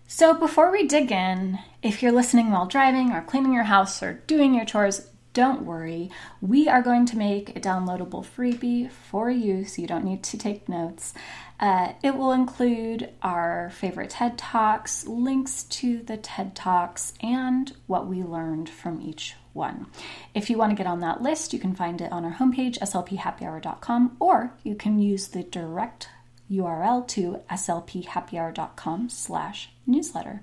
So, 0.06 0.34
before 0.34 0.72
we 0.72 0.88
dig 0.88 1.12
in, 1.12 1.60
if 1.82 2.02
you're 2.02 2.10
listening 2.10 2.50
while 2.50 2.66
driving 2.66 3.12
or 3.12 3.22
cleaning 3.22 3.52
your 3.52 3.64
house 3.64 4.02
or 4.02 4.14
doing 4.26 4.54
your 4.54 4.64
chores, 4.64 5.08
don't 5.32 5.62
worry. 5.62 6.10
We 6.40 6.68
are 6.68 6.82
going 6.82 7.06
to 7.06 7.16
make 7.16 7.54
a 7.54 7.60
downloadable 7.60 8.26
freebie 8.26 8.90
for 8.90 9.30
you 9.30 9.64
so 9.64 9.80
you 9.80 9.86
don't 9.86 10.04
need 10.04 10.24
to 10.24 10.36
take 10.36 10.68
notes. 10.68 11.14
Uh, 11.60 11.92
it 12.02 12.16
will 12.16 12.32
include 12.32 13.10
our 13.22 13.68
favorite 13.70 14.08
TED 14.10 14.38
Talks, 14.38 15.06
links 15.06 15.64
to 15.64 16.02
the 16.02 16.16
TED 16.16 16.56
Talks, 16.56 17.12
and 17.20 17.70
what 17.86 18.06
we 18.06 18.22
learned 18.22 18.70
from 18.70 19.02
each 19.02 19.36
one. 19.52 19.86
If 20.34 20.48
you 20.48 20.56
want 20.56 20.70
to 20.70 20.76
get 20.76 20.86
on 20.86 21.00
that 21.00 21.20
list, 21.20 21.52
you 21.52 21.58
can 21.58 21.74
find 21.74 22.00
it 22.00 22.10
on 22.12 22.24
our 22.24 22.32
homepage, 22.32 22.78
slphappyhour.com, 22.78 24.16
or 24.18 24.54
you 24.62 24.74
can 24.74 24.98
use 24.98 25.28
the 25.28 25.42
direct 25.42 26.08
URL 26.50 27.06
to 27.08 27.40
slphappyhour.com 27.50 29.10
slash 29.10 29.68
newsletter. 29.86 30.42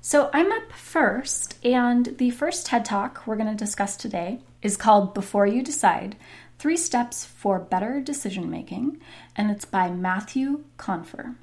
So 0.00 0.30
I'm 0.32 0.52
up 0.52 0.72
first, 0.72 1.62
and 1.64 2.16
the 2.18 2.30
first 2.30 2.66
TED 2.66 2.86
Talk 2.86 3.26
we're 3.26 3.36
going 3.36 3.48
to 3.48 3.64
discuss 3.64 3.96
today 3.96 4.40
is 4.62 4.76
called 4.76 5.12
Before 5.12 5.46
You 5.46 5.62
Decide 5.62 6.16
Three 6.64 6.78
Steps 6.78 7.26
for 7.26 7.58
Better 7.58 8.00
Decision 8.00 8.50
Making, 8.50 8.98
and 9.36 9.50
it's 9.50 9.66
by 9.66 9.90
Matthew 9.90 10.64
Confer. 10.78 11.36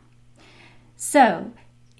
So, 0.95 1.51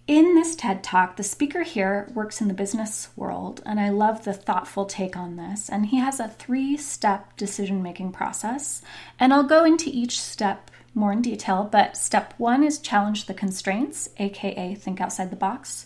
in 0.08 0.34
this 0.34 0.56
TED 0.56 0.84
Talk, 0.84 1.18
the 1.18 1.24
speaker 1.24 1.62
here 1.62 2.10
works 2.16 2.42
in 2.42 2.48
the 2.48 2.56
business 2.56 3.10
world, 3.16 3.62
and 3.64 3.80
I 3.80 3.90
love 3.90 4.24
the 4.24 4.34
thoughtful 4.34 4.88
take 4.88 5.16
on 5.16 5.36
this. 5.36 5.70
And 5.70 5.86
he 5.86 5.98
has 5.98 6.20
a 6.20 6.30
three 6.30 6.76
step 6.78 7.38
decision 7.38 7.84
making 7.84 8.12
process. 8.12 8.82
And 9.20 9.32
I'll 9.32 9.44
go 9.44 9.66
into 9.66 9.92
each 9.94 10.20
step 10.20 10.72
more 10.96 11.12
in 11.12 11.22
detail, 11.22 11.70
but 11.72 11.98
step 11.98 12.34
one 12.40 12.64
is 12.64 12.80
challenge 12.80 13.28
the 13.28 13.36
constraints, 13.36 14.10
aka 14.18 14.74
think 14.74 15.00
outside 15.00 15.30
the 15.30 15.36
box. 15.36 15.86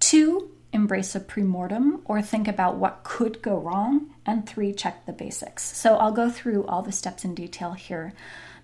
Two, 0.00 0.50
embrace 0.78 1.14
a 1.14 1.20
premortem 1.20 2.00
or 2.04 2.22
think 2.22 2.46
about 2.48 2.76
what 2.76 3.02
could 3.02 3.42
go 3.42 3.58
wrong. 3.58 4.14
And 4.24 4.48
three, 4.48 4.72
check 4.72 5.04
the 5.04 5.12
basics. 5.12 5.64
So 5.76 5.96
I'll 5.96 6.12
go 6.12 6.30
through 6.30 6.64
all 6.66 6.82
the 6.82 6.92
steps 6.92 7.24
in 7.24 7.34
detail 7.34 7.72
here. 7.72 8.12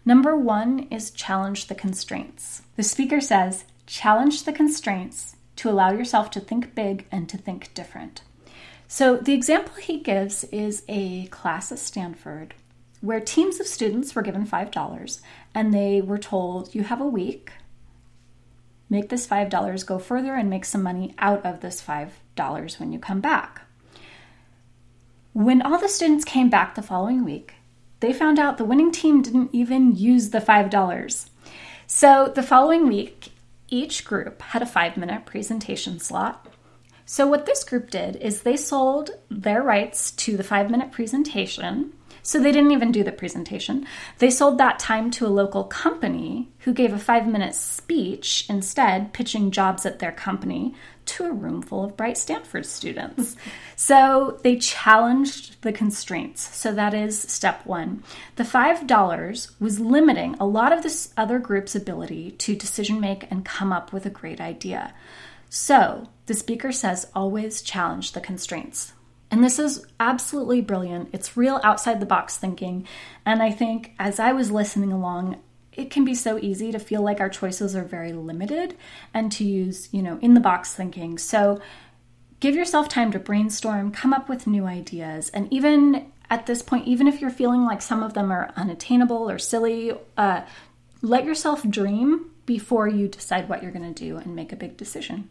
Number 0.04 0.36
one 0.36 0.86
is 0.90 1.10
challenge 1.10 1.66
the 1.66 1.74
constraints. 1.74 2.62
The 2.76 2.82
speaker 2.82 3.20
says, 3.20 3.64
challenge 3.86 4.44
the 4.44 4.52
constraints 4.52 5.36
to 5.56 5.70
allow 5.70 5.92
yourself 5.92 6.30
to 6.32 6.40
think 6.40 6.74
big 6.74 7.06
and 7.10 7.28
to 7.28 7.36
think 7.36 7.72
different. 7.74 8.22
So, 8.86 9.16
the 9.16 9.32
example 9.32 9.74
he 9.74 9.98
gives 9.98 10.44
is 10.44 10.84
a 10.88 11.26
class 11.26 11.72
at 11.72 11.78
Stanford 11.78 12.54
where 13.00 13.20
teams 13.20 13.60
of 13.60 13.66
students 13.66 14.14
were 14.14 14.22
given 14.22 14.46
$5 14.46 15.20
and 15.54 15.74
they 15.74 16.00
were 16.00 16.18
told, 16.18 16.74
You 16.74 16.84
have 16.84 17.00
a 17.00 17.06
week, 17.06 17.52
make 18.88 19.08
this 19.08 19.26
$5 19.26 19.86
go 19.86 19.98
further 19.98 20.34
and 20.34 20.48
make 20.50 20.64
some 20.64 20.82
money 20.82 21.14
out 21.18 21.44
of 21.44 21.60
this 21.60 21.82
$5 21.82 22.80
when 22.80 22.92
you 22.92 22.98
come 22.98 23.20
back. 23.20 23.62
When 25.32 25.62
all 25.62 25.78
the 25.78 25.88
students 25.88 26.24
came 26.24 26.48
back 26.48 26.74
the 26.74 26.82
following 26.82 27.24
week, 27.24 27.54
they 28.00 28.12
found 28.12 28.38
out 28.38 28.58
the 28.58 28.64
winning 28.64 28.92
team 28.92 29.22
didn't 29.22 29.50
even 29.52 29.96
use 29.96 30.30
the 30.30 30.38
$5. 30.40 31.28
So 31.86 32.32
the 32.34 32.42
following 32.42 32.86
week, 32.86 33.30
each 33.68 34.04
group 34.04 34.40
had 34.42 34.62
a 34.62 34.66
five 34.66 34.96
minute 34.96 35.26
presentation 35.26 35.98
slot. 35.98 36.46
So, 37.06 37.26
what 37.26 37.46
this 37.46 37.64
group 37.64 37.90
did 37.90 38.16
is 38.16 38.42
they 38.42 38.56
sold 38.56 39.10
their 39.30 39.62
rights 39.62 40.10
to 40.12 40.36
the 40.36 40.44
five 40.44 40.70
minute 40.70 40.92
presentation. 40.92 41.92
So, 42.26 42.40
they 42.40 42.52
didn't 42.52 42.72
even 42.72 42.90
do 42.90 43.04
the 43.04 43.12
presentation. 43.12 43.86
They 44.18 44.30
sold 44.30 44.56
that 44.56 44.78
time 44.78 45.10
to 45.12 45.26
a 45.26 45.28
local 45.28 45.64
company 45.64 46.48
who 46.60 46.72
gave 46.72 46.94
a 46.94 46.98
five 46.98 47.26
minute 47.26 47.54
speech 47.54 48.46
instead, 48.48 49.12
pitching 49.12 49.50
jobs 49.50 49.84
at 49.84 49.98
their 49.98 50.10
company 50.10 50.74
to 51.04 51.26
a 51.26 51.32
room 51.32 51.60
full 51.60 51.84
of 51.84 51.98
bright 51.98 52.16
Stanford 52.16 52.64
students. 52.64 53.36
so, 53.76 54.40
they 54.42 54.56
challenged 54.56 55.60
the 55.60 55.70
constraints. 55.70 56.56
So, 56.56 56.72
that 56.72 56.94
is 56.94 57.20
step 57.20 57.66
one. 57.66 58.02
The 58.36 58.44
$5 58.44 59.60
was 59.60 59.78
limiting 59.78 60.34
a 60.40 60.46
lot 60.46 60.72
of 60.72 60.82
this 60.82 61.12
other 61.18 61.38
group's 61.38 61.76
ability 61.76 62.30
to 62.30 62.56
decision 62.56 63.00
make 63.00 63.30
and 63.30 63.44
come 63.44 63.70
up 63.70 63.92
with 63.92 64.06
a 64.06 64.10
great 64.10 64.40
idea. 64.40 64.94
So, 65.50 66.08
the 66.24 66.32
speaker 66.32 66.72
says 66.72 67.06
always 67.14 67.60
challenge 67.60 68.12
the 68.12 68.20
constraints. 68.22 68.93
And 69.34 69.42
this 69.42 69.58
is 69.58 69.84
absolutely 69.98 70.60
brilliant. 70.60 71.08
It's 71.10 71.36
real 71.36 71.60
outside 71.64 71.98
the 71.98 72.06
box 72.06 72.36
thinking. 72.36 72.86
And 73.26 73.42
I 73.42 73.50
think 73.50 73.90
as 73.98 74.20
I 74.20 74.30
was 74.30 74.52
listening 74.52 74.92
along, 74.92 75.42
it 75.72 75.90
can 75.90 76.04
be 76.04 76.14
so 76.14 76.38
easy 76.38 76.70
to 76.70 76.78
feel 76.78 77.02
like 77.02 77.18
our 77.18 77.28
choices 77.28 77.74
are 77.74 77.82
very 77.82 78.12
limited 78.12 78.76
and 79.12 79.32
to 79.32 79.42
use, 79.42 79.88
you 79.90 80.02
know, 80.02 80.20
in 80.22 80.34
the 80.34 80.40
box 80.40 80.72
thinking. 80.72 81.18
So 81.18 81.60
give 82.38 82.54
yourself 82.54 82.88
time 82.88 83.10
to 83.10 83.18
brainstorm, 83.18 83.90
come 83.90 84.12
up 84.12 84.28
with 84.28 84.46
new 84.46 84.66
ideas, 84.66 85.30
and 85.30 85.52
even 85.52 86.12
at 86.30 86.46
this 86.46 86.62
point, 86.62 86.86
even 86.86 87.08
if 87.08 87.20
you're 87.20 87.28
feeling 87.28 87.64
like 87.64 87.82
some 87.82 88.04
of 88.04 88.14
them 88.14 88.30
are 88.30 88.52
unattainable 88.54 89.28
or 89.28 89.40
silly, 89.40 89.94
uh, 90.16 90.42
let 91.02 91.24
yourself 91.24 91.68
dream 91.68 92.30
before 92.46 92.86
you 92.86 93.08
decide 93.08 93.48
what 93.48 93.64
you're 93.64 93.72
going 93.72 93.92
to 93.92 94.04
do 94.04 94.16
and 94.16 94.36
make 94.36 94.52
a 94.52 94.56
big 94.56 94.76
decision. 94.76 95.28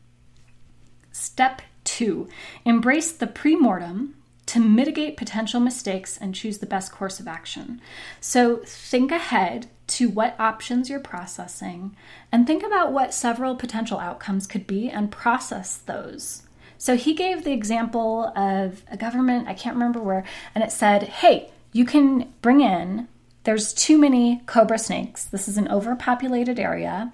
Step 1.14 1.62
two 1.84 2.28
embrace 2.66 3.12
the 3.12 3.28
pre-mortem 3.28 4.16
to 4.46 4.60
mitigate 4.60 5.18
potential 5.18 5.60
mistakes 5.60 6.18
and 6.18 6.36
choose 6.36 6.58
the 6.58 6.66
best 6.66 6.92
course 6.92 7.20
of 7.20 7.28
action. 7.28 7.80
So 8.20 8.58
think 8.66 9.12
ahead 9.12 9.68
to 9.88 10.10
what 10.10 10.40
options 10.40 10.90
you're 10.90 11.00
processing 11.00 11.96
and 12.32 12.46
think 12.46 12.64
about 12.64 12.92
what 12.92 13.14
several 13.14 13.56
potential 13.56 14.00
outcomes 14.00 14.48
could 14.48 14.68
be 14.68 14.90
and 14.90 15.12
process 15.12 15.78
those. 15.78 16.44
So 16.78 16.98
he 16.98 17.14
gave 17.14 17.44
the 17.44 17.54
example 17.54 18.34
of 18.36 18.84
a 18.92 18.98
government, 18.98 19.48
I 19.48 19.54
can't 19.54 19.76
remember 19.76 20.02
where, 20.02 20.26
and 20.54 20.64
it 20.64 20.72
said, 20.72 21.04
hey, 21.04 21.50
you 21.72 21.86
can 21.86 22.34
bring 22.42 22.60
in, 22.60 23.08
there's 23.46 23.74
too 23.74 23.98
many 23.98 24.42
cobra 24.46 24.78
snakes. 24.78 25.26
This 25.26 25.48
is 25.48 25.58
an 25.58 25.70
overpopulated 25.70 26.60
area. 26.60 27.14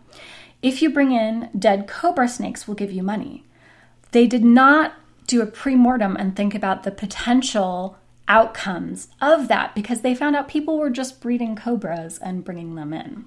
If 0.61 0.81
you 0.81 0.89
bring 0.89 1.11
in 1.11 1.49
dead 1.57 1.87
cobra 1.87 2.27
snakes, 2.27 2.67
we'll 2.67 2.75
give 2.75 2.91
you 2.91 3.03
money. 3.03 3.43
They 4.11 4.27
did 4.27 4.43
not 4.43 4.93
do 5.27 5.41
a 5.41 5.45
pre-mortem 5.45 6.15
and 6.15 6.35
think 6.35 6.55
about 6.55 6.83
the 6.83 6.91
potential 6.91 7.97
outcomes 8.27 9.07
of 9.21 9.47
that 9.47 9.73
because 9.73 10.01
they 10.01 10.15
found 10.15 10.35
out 10.35 10.47
people 10.47 10.77
were 10.77 10.89
just 10.89 11.19
breeding 11.19 11.55
cobras 11.55 12.19
and 12.19 12.43
bringing 12.43 12.75
them 12.75 12.93
in. 12.93 13.25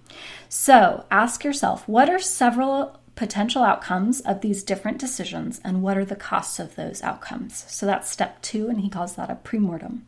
So, 0.48 1.04
ask 1.10 1.44
yourself, 1.44 1.86
what 1.88 2.08
are 2.08 2.20
several 2.20 2.98
potential 3.14 3.62
outcomes 3.62 4.20
of 4.20 4.40
these 4.40 4.62
different 4.62 4.98
decisions 4.98 5.60
and 5.64 5.82
what 5.82 5.98
are 5.98 6.04
the 6.04 6.16
costs 6.16 6.58
of 6.58 6.76
those 6.76 7.02
outcomes? 7.02 7.64
So 7.68 7.84
that's 7.84 8.10
step 8.10 8.40
2 8.42 8.68
and 8.68 8.80
he 8.80 8.88
calls 8.88 9.16
that 9.16 9.30
a 9.30 9.34
pre-mortem. 9.34 10.06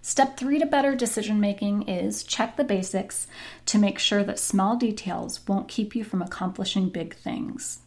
Step 0.00 0.36
three 0.36 0.60
to 0.60 0.66
better 0.66 0.94
decision 0.94 1.40
making 1.40 1.82
is 1.88 2.22
check 2.22 2.56
the 2.56 2.62
basics 2.62 3.26
to 3.66 3.76
make 3.76 3.98
sure 3.98 4.22
that 4.22 4.38
small 4.38 4.76
details 4.76 5.46
won't 5.48 5.66
keep 5.66 5.96
you 5.96 6.04
from 6.04 6.22
accomplishing 6.22 6.88
big 6.88 7.14
things. 7.14 7.80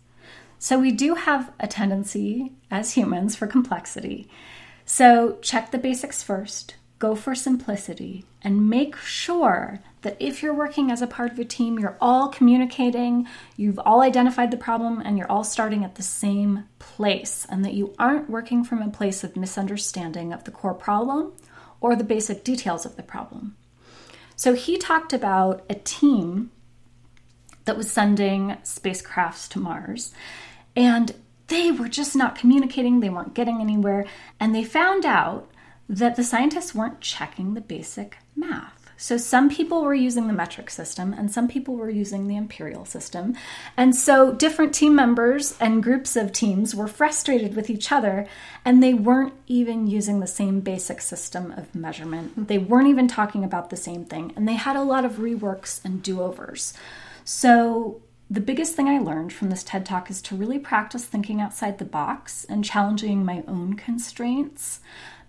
So, 0.62 0.78
we 0.78 0.92
do 0.92 1.16
have 1.16 1.54
a 1.58 1.68
tendency 1.68 2.52
as 2.70 2.94
humans 2.94 3.34
for 3.34 3.48
complexity. 3.48 4.28
So, 4.84 5.38
check 5.42 5.72
the 5.72 5.78
basics 5.78 6.22
first, 6.22 6.76
go 7.00 7.16
for 7.16 7.34
simplicity, 7.34 8.26
and 8.42 8.70
make 8.70 8.98
sure 8.98 9.80
that 10.02 10.18
if 10.20 10.44
you're 10.44 10.54
working 10.54 10.92
as 10.92 11.02
a 11.02 11.08
part 11.08 11.32
of 11.32 11.40
a 11.40 11.46
team, 11.46 11.80
you're 11.80 11.98
all 12.02 12.28
communicating, 12.28 13.26
you've 13.56 13.80
all 13.80 14.02
identified 14.02 14.52
the 14.52 14.58
problem, 14.58 15.00
and 15.00 15.18
you're 15.18 15.32
all 15.32 15.46
starting 15.46 15.86
at 15.86 15.96
the 15.96 16.04
same 16.04 16.66
place, 16.78 17.48
and 17.50 17.64
that 17.64 17.74
you 17.74 17.96
aren't 17.98 18.30
working 18.30 18.66
from 18.66 18.82
a 18.82 18.90
place 18.90 19.24
of 19.24 19.38
misunderstanding 19.38 20.34
of 20.34 20.44
the 20.44 20.52
core 20.52 20.74
problem 20.74 21.32
or 21.80 21.96
the 21.96 22.04
basic 22.04 22.44
details 22.44 22.86
of 22.86 22.98
the 22.98 23.04
problem. 23.04 23.56
So, 24.36 24.56
he 24.56 24.78
talked 24.78 25.14
about 25.14 25.64
a 25.70 25.76
team 25.76 26.52
that 27.64 27.78
was 27.78 27.90
sending 27.90 28.58
spacecrafts 28.64 29.48
to 29.50 29.60
Mars. 29.60 30.12
And 30.80 31.14
they 31.48 31.72
were 31.72 31.90
just 31.90 32.16
not 32.16 32.38
communicating, 32.38 33.02
they 33.02 33.10
weren't 33.10 33.34
getting 33.34 33.60
anywhere, 33.60 34.06
and 34.40 34.56
they 34.56 34.64
found 34.64 35.06
out 35.06 35.52
that 35.90 36.16
the 36.16 36.24
scientists 36.24 36.74
weren't 36.74 37.02
checking 37.02 37.54
the 37.54 37.60
basic 37.60 38.18
math. 38.34 38.90
So 38.96 39.18
some 39.18 39.50
people 39.50 39.84
were 39.84 39.94
using 39.94 40.28
the 40.28 40.34
metric 40.34 40.70
system 40.70 41.14
and 41.14 41.32
some 41.32 41.48
people 41.48 41.76
were 41.76 41.90
using 41.90 42.28
the 42.28 42.36
imperial 42.36 42.86
system. 42.86 43.36
And 43.78 43.96
so 43.96 44.34
different 44.34 44.74
team 44.74 44.94
members 44.94 45.58
and 45.60 45.82
groups 45.82 46.16
of 46.18 46.34
teams 46.34 46.76
were 46.76 46.88
frustrated 46.88 47.56
with 47.56 47.70
each 47.70 47.94
other 47.94 48.28
and 48.66 48.84
they 48.84 48.94
weren't 48.94 49.34
even 49.48 49.88
using 49.88 50.20
the 50.20 50.28
same 50.28 50.60
basic 50.60 51.00
system 51.00 51.54
of 51.54 51.74
measurement. 51.74 52.48
They 52.50 52.58
weren't 52.58 52.90
even 52.90 53.08
talking 53.08 53.46
about 53.46 53.70
the 53.70 53.78
same 53.78 54.04
thing 54.04 54.34
and 54.36 54.48
they 54.48 54.56
had 54.56 54.76
a 54.76 54.84
lot 54.84 55.06
of 55.06 55.14
reworks 55.14 55.84
and 55.86 56.04
do-overs. 56.04 56.74
So 57.24 58.02
the 58.32 58.40
biggest 58.40 58.76
thing 58.76 58.88
I 58.88 59.00
learned 59.00 59.34
from 59.34 59.50
this 59.50 59.64
TED 59.64 59.86
Talk 59.86 60.12
is 60.12 60.22
to 60.24 60.36
really 60.36 60.60
practice 60.60 61.04
thinking 61.04 61.42
outside 61.42 61.80
the 61.80 61.86
box 61.86 62.46
and 62.46 62.64
challenging 62.64 63.26
my 63.26 63.44
own 63.48 63.74
constraints, 63.74 64.82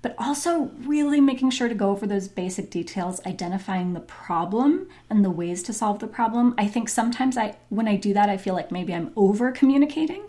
but 0.02 0.14
also 0.18 0.70
really 0.80 1.18
making 1.18 1.50
sure 1.50 1.68
to 1.68 1.74
go 1.74 1.90
over 1.90 2.06
those 2.06 2.28
basic 2.28 2.70
details, 2.70 3.20
identifying 3.24 3.94
the 3.94 4.00
problem 4.00 4.86
and 5.08 5.24
the 5.24 5.30
ways 5.30 5.62
to 5.62 5.72
solve 5.72 6.00
the 6.00 6.06
problem. 6.06 6.54
I 6.58 6.66
think 6.66 6.90
sometimes 6.90 7.38
I 7.38 7.56
when 7.70 7.88
I 7.88 7.96
do 7.96 8.12
that 8.12 8.28
I 8.28 8.36
feel 8.36 8.54
like 8.54 8.70
maybe 8.70 8.94
I'm 8.94 9.12
over 9.16 9.50
communicating, 9.50 10.24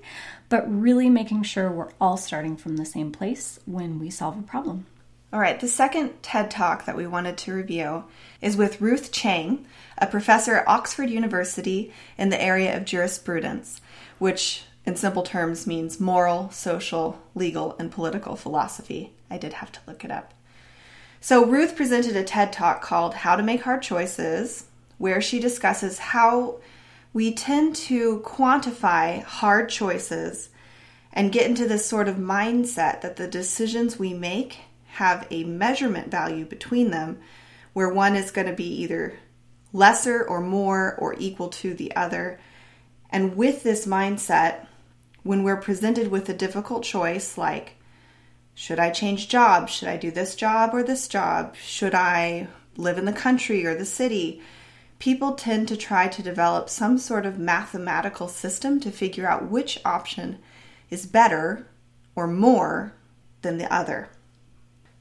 but 0.48 0.64
really 0.68 1.10
making 1.10 1.44
sure 1.44 1.70
we're 1.70 1.92
all 2.00 2.16
starting 2.16 2.56
from 2.56 2.78
the 2.78 2.86
same 2.86 3.12
place 3.12 3.60
when 3.66 4.00
we 4.00 4.10
solve 4.10 4.40
a 4.40 4.44
problem. 4.44 4.86
All 5.34 5.40
right, 5.40 5.58
the 5.58 5.68
second 5.70 6.22
TED 6.22 6.52
Talk 6.52 6.84
that 6.84 6.98
we 6.98 7.08
wanted 7.08 7.38
to 7.38 7.54
review 7.54 8.04
is 8.42 8.58
with 8.58 8.82
Ruth 8.82 9.14
Chang, 9.14 9.66
a 9.98 10.06
professor 10.06 10.58
at 10.58 10.68
Oxford 10.68 11.10
University 11.10 11.94
in 12.18 12.28
the 12.28 12.42
area 12.42 12.76
of 12.76 12.84
jurisprudence, 12.84 13.80
which 14.20 14.66
in 14.86 14.98
simple 14.98 15.24
terms 15.24 15.66
means 15.66 16.02
moral, 16.02 16.50
social, 16.50 17.22
legal, 17.34 17.78
and 17.80 17.90
political 17.90 18.36
philosophy. 18.36 19.14
I 19.30 19.38
did 19.38 19.54
have 19.54 19.72
to 19.72 19.80
look 19.88 20.04
it 20.04 20.12
up. 20.12 20.34
So, 21.22 21.46
Ruth 21.46 21.78
presented 21.78 22.18
a 22.18 22.26
TED 22.26 22.52
Talk 22.52 22.82
called 22.82 23.14
How 23.14 23.38
to 23.38 23.44
Make 23.44 23.62
Hard 23.62 23.84
Choices, 23.84 24.66
where 24.98 25.22
she 25.22 25.40
discusses 25.40 26.00
how 26.00 26.60
we 27.14 27.34
tend 27.34 27.78
to 27.78 28.20
quantify 28.26 29.24
hard 29.24 29.70
choices 29.70 30.50
and 31.14 31.32
get 31.32 31.46
into 31.46 31.70
this 31.70 31.86
sort 31.86 32.10
of 32.10 32.18
mindset 32.18 33.00
that 33.00 33.16
the 33.16 33.28
decisions 33.28 33.98
we 33.98 34.14
make 34.14 34.58
have 34.94 35.28
a 35.32 35.44
measurement 35.44 36.12
value 36.12 36.46
between 36.46 36.92
them 36.92 37.20
where 37.74 37.90
one 37.90 38.16
is 38.16 38.32
going 38.32 38.48
to 38.48 38.54
be 38.54 38.82
either 38.82 39.18
lesser 39.74 40.24
or 40.24 40.42
more 40.42 40.96
or 40.96 41.16
equal 41.18 41.48
to 41.48 41.74
the 41.74 41.96
other. 41.96 42.40
And 43.10 43.36
with 43.36 43.64
this 43.64 43.86
mindset, 43.86 44.68
when 45.24 45.44
we're 45.44 45.58
presented 45.58 46.10
with 46.10 46.28
a 46.28 46.34
difficult 46.34 46.84
choice 46.84 47.38
like, 47.38 47.76
should 48.54 48.80
I 48.80 48.90
change 48.90 49.30
jobs? 49.30 49.72
Should 49.72 49.88
I 49.88 49.98
do 49.98 50.12
this 50.12 50.36
job 50.36 50.72
or 50.74 50.84
this 50.84 51.08
job? 51.08 51.56
Should 51.56 51.96
I 51.96 52.48
live 52.76 52.98
in 52.98 53.06
the 53.06 53.14
country 53.14 53.66
or 53.66 53.76
the 53.76 53.86
city? 53.86 54.42
People 55.00 55.34
tend 55.34 55.68
to 55.70 55.78
try 55.78 56.08
to 56.10 56.22
develop 56.22 56.70
some 56.70 56.98
sort 56.98 57.26
of 57.26 57.40
mathematical 57.40 58.28
system 58.28 58.80
to 58.82 58.92
figure 58.92 59.28
out 59.28 59.50
which 59.50 59.80
option 59.86 60.40
is 60.90 61.06
better 61.06 61.68
or 62.14 62.28
more 62.28 62.94
than 63.42 63.58
the 63.58 63.74
other. 63.74 64.10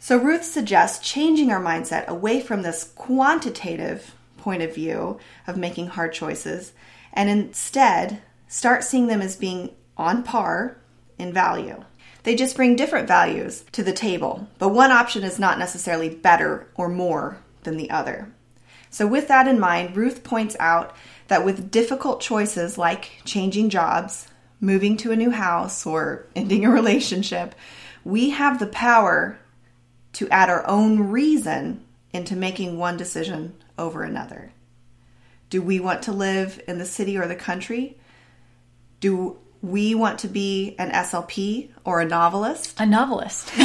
So, 0.03 0.17
Ruth 0.17 0.45
suggests 0.45 1.07
changing 1.07 1.53
our 1.53 1.63
mindset 1.63 2.07
away 2.07 2.41
from 2.41 2.63
this 2.63 2.91
quantitative 2.95 4.15
point 4.39 4.63
of 4.63 4.75
view 4.75 5.19
of 5.47 5.59
making 5.59 5.89
hard 5.89 6.15
choices 6.15 6.73
and 7.13 7.29
instead 7.29 8.23
start 8.49 8.83
seeing 8.83 9.09
them 9.09 9.21
as 9.21 9.37
being 9.37 9.75
on 9.99 10.23
par 10.23 10.79
in 11.19 11.35
value. 11.35 11.85
They 12.23 12.35
just 12.35 12.57
bring 12.57 12.77
different 12.77 13.09
values 13.09 13.67
to 13.73 13.83
the 13.83 13.93
table, 13.93 14.49
but 14.59 14.71
one 14.71 14.91
option 14.91 15.23
is 15.23 15.39
not 15.39 15.59
necessarily 15.59 16.09
better 16.09 16.67
or 16.77 16.89
more 16.89 17.37
than 17.65 17.77
the 17.77 17.91
other. 17.91 18.33
So, 18.89 19.07
with 19.07 19.29
that 19.29 19.47
in 19.47 19.61
mind, 19.61 19.99
Ruth 19.99 20.25
points 20.25 20.57
out 20.59 20.97
that 21.29 21.45
with 21.45 21.71
difficult 21.71 22.23
choices 22.23 22.79
like 22.79 23.21
changing 23.27 23.69
jobs, 23.69 24.29
moving 24.63 24.97
to 24.97 25.13
a 25.13 25.17
new 25.17 25.31
house, 25.31 25.85
or 25.85 26.27
ending 26.35 26.65
a 26.65 26.71
relationship, 26.81 27.55
we 28.03 28.31
have 28.31 28.59
the 28.59 28.67
power 28.67 29.39
to 30.15 30.29
add 30.29 30.51
our 30.51 30.67
own 30.67 31.09
reason 31.09 31.85
into 32.13 32.37
making 32.37 32.79
one 32.79 32.97
decision 32.97 33.55
over 33.79 34.03
another. 34.03 34.53
Do 35.49 35.63
we 35.63 35.81
want 35.81 36.03
to 36.03 36.13
live 36.13 36.61
in 36.69 36.79
the 36.79 36.85
city 36.85 37.17
or 37.17 37.27
the 37.27 37.37
country? 37.37 37.99
Do 39.01 39.39
we 39.63 39.95
want 39.95 40.21
to 40.21 40.29
be 40.29 40.75
an 40.79 40.91
SLP 40.91 41.71
or 41.85 42.01
a 42.01 42.05
novelist? 42.05 42.79
A 42.79 42.87
novelist. 42.87 43.51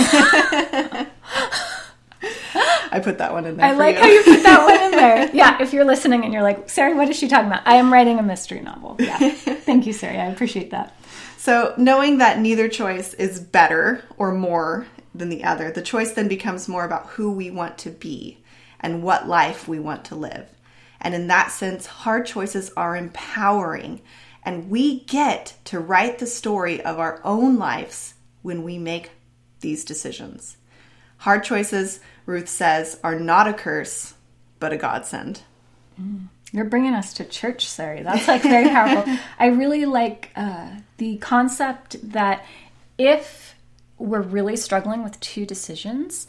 I 2.92 3.00
put 3.04 3.18
that 3.18 3.34
one 3.34 3.46
in 3.46 3.58
there. 3.58 3.66
I 3.66 3.74
like 3.74 3.96
you. 3.96 4.02
how 4.02 4.08
you 4.08 4.24
put 4.24 4.44
that 4.44 4.64
one 4.64 4.84
in 4.84 4.92
there. 4.92 5.30
Yeah, 5.36 5.62
if 5.62 5.74
you're 5.74 5.86
listening 5.86 6.24
and 6.24 6.32
you're 6.34 6.44
like, 6.44 6.70
Sarie, 6.70 6.96
what 6.96 7.10
is 7.10 7.18
she 7.18 7.28
talking 7.28 7.48
about? 7.48 7.68
I 7.68 7.76
am 7.76 7.92
writing 7.92 8.20
a 8.20 8.24
mystery 8.24 8.62
novel. 8.62 8.96
Yeah. 9.00 9.18
Thank 9.18 9.86
you, 9.86 9.94
Sarie. 9.94 10.18
I 10.18 10.28
appreciate 10.28 10.72
that. 10.72 10.96
So, 11.38 11.74
knowing 11.78 12.20
that 12.20 12.40
neither 12.40 12.70
choice 12.70 13.14
is 13.14 13.40
better 13.40 14.04
or 14.18 14.34
more 14.34 14.88
than 15.18 15.30
the 15.30 15.44
other, 15.44 15.72
the 15.72 15.82
choice 15.82 16.12
then 16.12 16.28
becomes 16.28 16.68
more 16.68 16.86
about 16.86 17.08
who 17.08 17.32
we 17.32 17.50
want 17.50 17.78
to 17.80 17.90
be 17.90 18.40
and 18.80 19.04
what 19.04 19.28
life 19.28 19.68
we 19.68 19.80
want 19.80 20.06
to 20.06 20.16
live. 20.16 20.50
And 21.02 21.14
in 21.14 21.28
that 21.28 21.52
sense, 21.52 21.86
hard 21.86 22.26
choices 22.26 22.72
are 22.76 22.96
empowering, 22.96 24.02
and 24.44 24.70
we 24.70 25.02
get 25.02 25.56
to 25.66 25.80
write 25.80 26.20
the 26.20 26.28
story 26.28 26.82
of 26.82 27.00
our 27.00 27.22
own 27.24 27.58
lives 27.58 28.16
when 28.42 28.64
we 28.64 28.78
make 28.78 29.12
these 29.62 29.86
decisions. 29.86 30.58
Hard 31.18 31.44
choices, 31.44 32.00
Ruth 32.26 32.50
says, 32.50 33.00
are 33.04 33.20
not 33.20 33.48
a 33.48 33.54
curse, 33.54 34.14
but 34.60 34.74
a 34.74 34.78
godsend. 34.78 35.42
Mm. 36.00 36.28
You're 36.52 36.66
bringing 36.66 36.94
us 36.94 37.14
to 37.16 37.26
church, 37.26 37.68
Sarie. 37.68 38.04
That's 38.04 38.28
like 38.28 38.44
very 38.44 38.70
powerful. 38.70 39.18
I 39.40 39.48
really 39.48 39.86
like 39.86 40.32
uh, 40.36 40.70
the 40.98 41.18
concept 41.18 41.98
that 42.12 42.46
if 42.98 43.55
we're 43.98 44.22
really 44.22 44.56
struggling 44.56 45.04
with 45.04 45.20
two 45.20 45.46
decisions, 45.46 46.28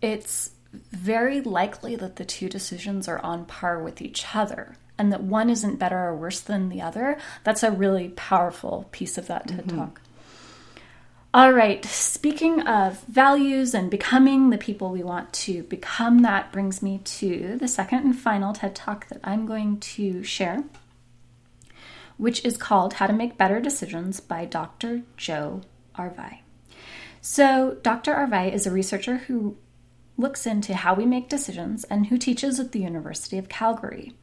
it's 0.00 0.52
very 0.72 1.40
likely 1.40 1.96
that 1.96 2.16
the 2.16 2.24
two 2.24 2.48
decisions 2.48 3.08
are 3.08 3.18
on 3.18 3.44
par 3.44 3.82
with 3.82 4.00
each 4.00 4.34
other 4.34 4.76
and 4.98 5.12
that 5.12 5.22
one 5.22 5.48
isn't 5.50 5.78
better 5.78 5.98
or 5.98 6.14
worse 6.14 6.40
than 6.40 6.68
the 6.68 6.82
other. 6.82 7.18
That's 7.42 7.62
a 7.62 7.70
really 7.70 8.10
powerful 8.10 8.86
piece 8.92 9.16
of 9.16 9.26
that 9.28 9.48
TED 9.48 9.66
mm-hmm. 9.66 9.78
Talk. 9.78 10.00
All 11.32 11.52
right, 11.52 11.84
speaking 11.84 12.60
of 12.62 13.00
values 13.04 13.72
and 13.72 13.90
becoming 13.90 14.50
the 14.50 14.58
people 14.58 14.90
we 14.90 15.04
want 15.04 15.32
to 15.32 15.62
become, 15.62 16.22
that 16.22 16.50
brings 16.50 16.82
me 16.82 16.98
to 17.04 17.56
the 17.56 17.68
second 17.68 18.00
and 18.00 18.18
final 18.18 18.52
TED 18.52 18.74
Talk 18.74 19.08
that 19.08 19.20
I'm 19.22 19.46
going 19.46 19.78
to 19.80 20.24
share, 20.24 20.64
which 22.16 22.44
is 22.44 22.56
called 22.56 22.94
How 22.94 23.06
to 23.06 23.12
Make 23.12 23.38
Better 23.38 23.60
Decisions 23.60 24.18
by 24.18 24.44
Dr. 24.44 25.02
Joe 25.16 25.62
Arvai. 25.96 26.40
So, 27.20 27.76
Dr. 27.82 28.14
Arvai 28.14 28.52
is 28.52 28.66
a 28.66 28.70
researcher 28.70 29.18
who 29.18 29.56
looks 30.16 30.46
into 30.46 30.74
how 30.74 30.94
we 30.94 31.06
make 31.06 31.28
decisions 31.28 31.84
and 31.84 32.06
who 32.06 32.18
teaches 32.18 32.58
at 32.58 32.72
the 32.72 32.80
University 32.80 33.38
of 33.38 33.48
Calgary. 33.48 34.14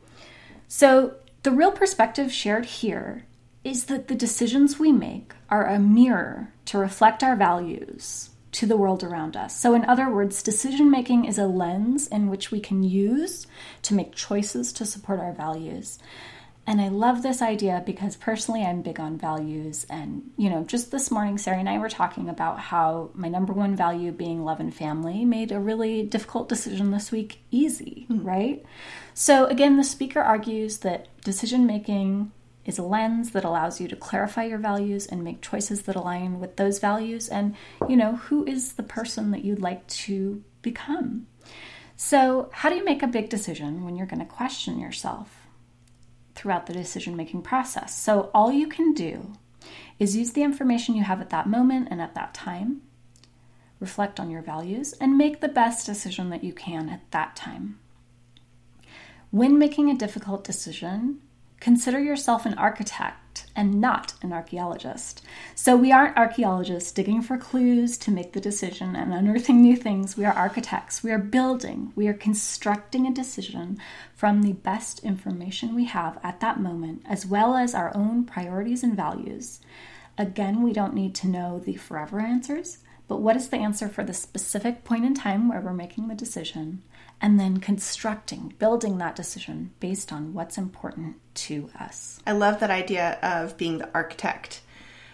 So, 0.68 1.16
the 1.44 1.52
real 1.52 1.72
perspective 1.72 2.32
shared 2.32 2.66
here 2.66 3.26
is 3.64 3.86
that 3.86 4.08
the 4.08 4.16
decisions 4.16 4.80
we 4.80 4.92
make 4.92 5.34
are 5.50 5.68
a 5.68 5.80
mirror 5.80 6.54
to 6.66 6.78
reflect 6.78 7.24
our 7.24 7.36
values 7.36 8.32
to 8.54 8.66
the 8.66 8.78
world 8.78 9.04
around 9.04 9.38
us. 9.38 9.60
So, 9.60 9.76
in 9.76 9.86
other 9.86 10.10
words, 10.10 10.42
decision 10.42 10.90
making 10.90 11.26
is 11.26 11.38
a 11.38 11.46
lens 11.46 12.08
in 12.08 12.30
which 12.30 12.50
we 12.50 12.60
can 12.60 12.82
use 12.82 13.46
to 13.84 13.94
make 13.94 14.16
choices 14.16 14.74
to 14.74 14.86
support 14.86 15.20
our 15.20 15.34
values. 15.34 16.00
And 16.70 16.82
I 16.82 16.90
love 16.90 17.24
this 17.24 17.42
idea 17.42 17.82
because 17.86 18.18
personally 18.18 18.62
I'm 18.62 18.82
big 18.82 19.00
on 19.00 19.18
values. 19.18 19.86
And, 19.90 20.32
you 20.36 20.50
know, 20.50 20.66
just 20.66 20.92
this 20.92 21.10
morning, 21.10 21.38
Sarie 21.38 21.62
and 21.62 21.70
I 21.70 21.78
were 21.78 21.88
talking 21.88 22.28
about 22.28 22.60
how 22.60 23.10
my 23.14 23.30
number 23.30 23.54
one 23.54 23.74
value 23.74 24.12
being 24.12 24.44
love 24.44 24.60
and 24.60 24.76
family 24.76 25.24
made 25.24 25.54
a 25.54 25.62
really 25.62 26.04
difficult 26.04 26.50
decision 26.50 26.92
this 26.92 27.10
week 27.10 27.40
easy, 27.52 28.06
mm. 28.12 28.20
right? 28.22 28.66
So, 29.14 29.46
again, 29.46 29.78
the 29.78 29.84
speaker 29.86 30.20
argues 30.20 30.80
that 30.80 31.08
decision 31.22 31.66
making 31.66 32.34
is 32.66 32.78
a 32.78 32.84
lens 32.84 33.32
that 33.32 33.46
allows 33.46 33.80
you 33.80 33.88
to 33.88 33.96
clarify 33.96 34.44
your 34.44 34.58
values 34.58 35.08
and 35.08 35.24
make 35.24 35.42
choices 35.42 35.84
that 35.84 35.96
align 35.96 36.38
with 36.38 36.58
those 36.58 36.80
values. 36.80 37.30
And, 37.30 37.56
you 37.88 37.96
know, 37.96 38.18
who 38.18 38.46
is 38.46 38.74
the 38.74 38.84
person 38.84 39.32
that 39.32 39.46
you'd 39.46 39.62
like 39.62 39.88
to 39.88 40.44
become? 40.62 41.28
So, 41.96 42.50
how 42.52 42.70
do 42.70 42.76
you 42.76 42.84
make 42.84 43.02
a 43.02 43.08
big 43.08 43.30
decision 43.30 43.86
when 43.86 43.96
you're 43.96 44.06
going 44.06 44.20
to 44.20 44.26
question 44.26 44.80
yourself? 44.80 45.37
Throughout 46.38 46.68
the 46.68 46.74
decision 46.74 47.16
making 47.16 47.42
process. 47.42 47.98
So, 47.98 48.30
all 48.34 48.52
you 48.52 48.68
can 48.68 48.94
do 48.94 49.34
is 50.00 50.16
use 50.16 50.32
the 50.32 50.44
information 50.44 50.96
you 50.96 51.04
have 51.04 51.20
at 51.20 51.32
that 51.32 51.48
moment 51.48 51.88
and 51.90 52.00
at 52.00 52.16
that 52.16 52.34
time, 52.34 52.82
reflect 53.80 54.20
on 54.20 54.30
your 54.30 54.42
values, 54.42 54.94
and 55.02 55.18
make 55.18 55.42
the 55.42 55.48
best 55.48 55.86
decision 55.86 56.30
that 56.30 56.44
you 56.44 56.54
can 56.54 56.90
at 56.90 57.10
that 57.12 57.36
time. 57.36 57.80
When 59.32 59.58
making 59.58 59.90
a 59.90 59.98
difficult 59.98 60.44
decision, 60.44 61.22
consider 61.60 62.00
yourself 62.00 62.46
an 62.46 62.54
architect 62.56 63.46
and 63.56 63.82
not 63.82 64.14
an 64.22 64.32
archaeologist. 64.32 65.22
So 65.56 65.76
we 65.76 65.92
aren't 65.92 66.18
archaeologists 66.18 66.92
digging 66.92 67.22
for 67.22 67.38
clues 67.38 67.98
to 68.00 68.12
make 68.12 68.34
the 68.34 68.42
decision 68.42 68.96
and 68.96 69.14
unearthing 69.14 69.62
new 69.62 69.76
things. 69.76 70.18
We 70.18 70.26
are 70.26 70.34
architects. 70.34 71.04
We 71.04 71.12
are 71.12 71.20
building, 71.20 71.92
we 71.96 72.08
are 72.08 72.14
constructing 72.14 73.08
a 73.08 73.14
decision 73.14 73.80
from 74.16 74.42
the 74.42 74.54
best 74.54 75.04
information 75.04 75.76
we 75.76 75.86
have 75.86 76.20
at 76.24 76.40
that 76.40 76.60
moment, 76.60 77.04
as 77.08 77.26
well 77.26 77.56
as 77.56 77.76
our 77.76 77.96
own 77.96 78.26
priorities 78.26 78.84
and 78.84 78.96
values. 78.96 79.60
Again, 80.18 80.64
we 80.64 80.74
don't 80.74 80.96
need 80.96 81.14
to 81.16 81.28
know 81.28 81.60
the 81.60 81.76
forever 81.76 82.20
answers, 82.20 82.80
but 83.08 83.22
what 83.22 83.36
is 83.36 83.50
the 83.50 83.58
answer 83.58 83.88
for 83.88 84.04
the 84.04 84.14
specific 84.14 84.84
point 84.84 85.06
in 85.06 85.14
time 85.14 85.48
where 85.48 85.62
we're 85.62 85.74
making 85.74 86.08
the 86.08 86.16
decision? 86.16 86.82
And 87.20 87.40
then 87.40 87.58
constructing, 87.58 88.54
building 88.60 89.00
that 89.00 89.16
decision 89.16 89.72
based 89.80 90.14
on 90.14 90.34
what's 90.34 90.58
important 90.58 91.16
to 91.36 91.70
us. 91.80 92.20
I 92.28 92.34
love 92.34 92.60
that 92.60 92.70
idea 92.70 93.18
of 93.24 93.58
being 93.58 93.80
the 93.80 93.90
architect, 93.94 94.62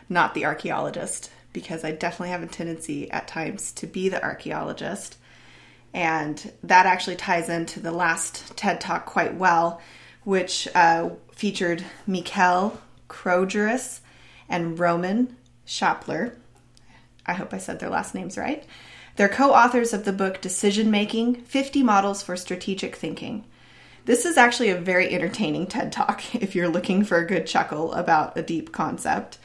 not 0.10 0.34
the 0.34 0.46
archaeologist, 0.46 1.32
because 1.54 1.86
I 1.86 1.92
definitely 1.92 2.30
have 2.30 2.44
a 2.44 2.48
tendency 2.48 3.10
at 3.10 3.28
times 3.28 3.72
to 3.74 3.88
be 3.88 4.10
the 4.10 4.22
archaeologist. 4.22 5.18
And 5.94 6.52
that 6.64 6.86
actually 6.86 7.16
ties 7.16 7.48
into 7.50 7.80
the 7.80 7.92
last 7.92 8.58
TED 8.58 8.82
Talk 8.82 9.06
quite 9.06 9.36
well, 9.36 9.80
which 10.24 10.68
uh, 10.76 11.12
featured 11.32 11.86
Mikael 12.08 12.82
Krogerus 13.08 14.00
and 14.50 14.78
Roman 14.78 15.38
Tschäppeler. 15.68 16.36
I 17.26 17.34
hope 17.34 17.54
I 17.54 17.60
said 17.60 17.80
their 17.80 17.90
last 17.90 18.16
names 18.16 18.38
right. 18.38 18.66
They're 19.16 19.30
co 19.30 19.54
authors 19.54 19.94
of 19.94 20.06
the 20.06 20.14
book 20.14 20.42
Decision 20.42 20.90
Making 20.90 21.36
50 21.36 21.84
Models 21.84 22.24
for 22.24 22.36
Strategic 22.36 22.96
Thinking. 22.96 23.46
This 24.06 24.26
is 24.26 24.38
actually 24.38 24.70
a 24.70 24.82
very 24.82 25.14
entertaining 25.14 25.68
TED 25.68 25.92
Talk 25.92 26.36
if 26.42 26.56
you're 26.56 26.68
looking 26.70 27.04
for 27.04 27.18
a 27.18 27.28
good 27.28 27.46
chuckle 27.46 27.94
about 27.94 28.36
a 28.36 28.42
deep 28.42 28.72
concept. 28.72 29.38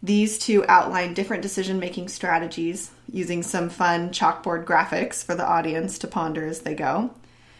These 0.00 0.38
two 0.38 0.64
outline 0.68 1.14
different 1.14 1.42
decision 1.42 1.80
making 1.80 2.08
strategies 2.08 2.92
using 3.12 3.42
some 3.42 3.68
fun 3.68 4.10
chalkboard 4.10 4.64
graphics 4.64 5.24
for 5.24 5.34
the 5.34 5.46
audience 5.46 5.98
to 5.98 6.06
ponder 6.06 6.46
as 6.46 6.60
they 6.60 6.76
go. 6.76 7.10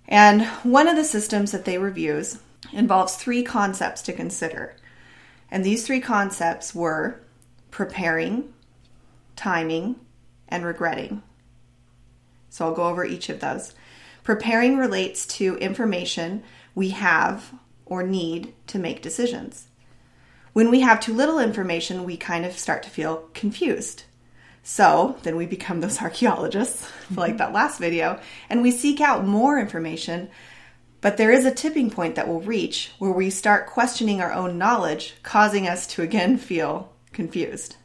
And 0.06 0.46
one 0.62 0.86
of 0.86 0.94
the 0.94 1.02
systems 1.02 1.50
that 1.50 1.64
they 1.64 1.78
reviews 1.78 2.38
involves 2.72 3.16
three 3.16 3.42
concepts 3.42 4.02
to 4.02 4.12
consider. 4.12 4.76
And 5.50 5.64
these 5.64 5.84
three 5.84 6.00
concepts 6.00 6.72
were 6.72 7.20
preparing, 7.72 8.52
timing, 9.34 9.96
and 10.48 10.64
regretting. 10.64 11.22
So 12.50 12.66
I'll 12.66 12.74
go 12.74 12.88
over 12.88 13.04
each 13.04 13.28
of 13.28 13.40
those. 13.40 13.74
Preparing 14.24 14.76
relates 14.76 15.26
to 15.38 15.56
information 15.56 16.42
we 16.74 16.90
have 16.90 17.52
or 17.86 18.02
need 18.02 18.54
to 18.68 18.78
make 18.78 19.02
decisions. 19.02 19.68
When 20.52 20.70
we 20.70 20.80
have 20.80 21.00
too 21.00 21.14
little 21.14 21.38
information, 21.38 22.04
we 22.04 22.16
kind 22.16 22.44
of 22.44 22.58
start 22.58 22.82
to 22.82 22.90
feel 22.90 23.28
confused. 23.34 24.04
So 24.62 25.16
then 25.22 25.36
we 25.36 25.46
become 25.46 25.80
those 25.80 26.02
archaeologists, 26.02 26.90
like 27.14 27.38
that 27.38 27.52
last 27.52 27.78
video, 27.78 28.20
and 28.50 28.60
we 28.62 28.70
seek 28.70 29.00
out 29.00 29.26
more 29.26 29.58
information. 29.58 30.28
But 31.00 31.16
there 31.16 31.30
is 31.30 31.44
a 31.44 31.54
tipping 31.54 31.90
point 31.90 32.16
that 32.16 32.28
we'll 32.28 32.40
reach 32.40 32.90
where 32.98 33.12
we 33.12 33.30
start 33.30 33.66
questioning 33.66 34.20
our 34.20 34.32
own 34.32 34.58
knowledge, 34.58 35.14
causing 35.22 35.68
us 35.68 35.86
to 35.88 36.02
again 36.02 36.36
feel 36.36 36.92
confused. 37.12 37.76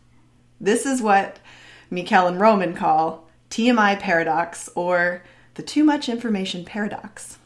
This 0.60 0.86
is 0.86 1.02
what 1.02 1.38
Mikael 1.89 2.28
and 2.28 2.39
Roman 2.39 2.73
call 2.73 3.30
TMI 3.54 4.00
paradox 4.00 4.68
or 4.74 5.22
the 5.54 5.62
too 5.62 5.84
much 5.84 6.10
information 6.10 6.66
paradox. 6.66 7.38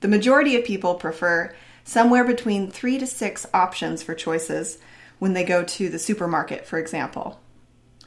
The 0.00 0.08
majority 0.08 0.56
of 0.56 0.64
people 0.64 0.96
prefer 0.96 1.54
somewhere 1.84 2.24
between 2.24 2.72
three 2.72 2.98
to 2.98 3.06
six 3.06 3.46
options 3.54 4.02
for 4.02 4.16
choices 4.16 4.78
when 5.20 5.32
they 5.32 5.44
go 5.44 5.62
to 5.62 5.88
the 5.88 6.00
supermarket, 6.00 6.66
for 6.66 6.80
example. 6.80 7.40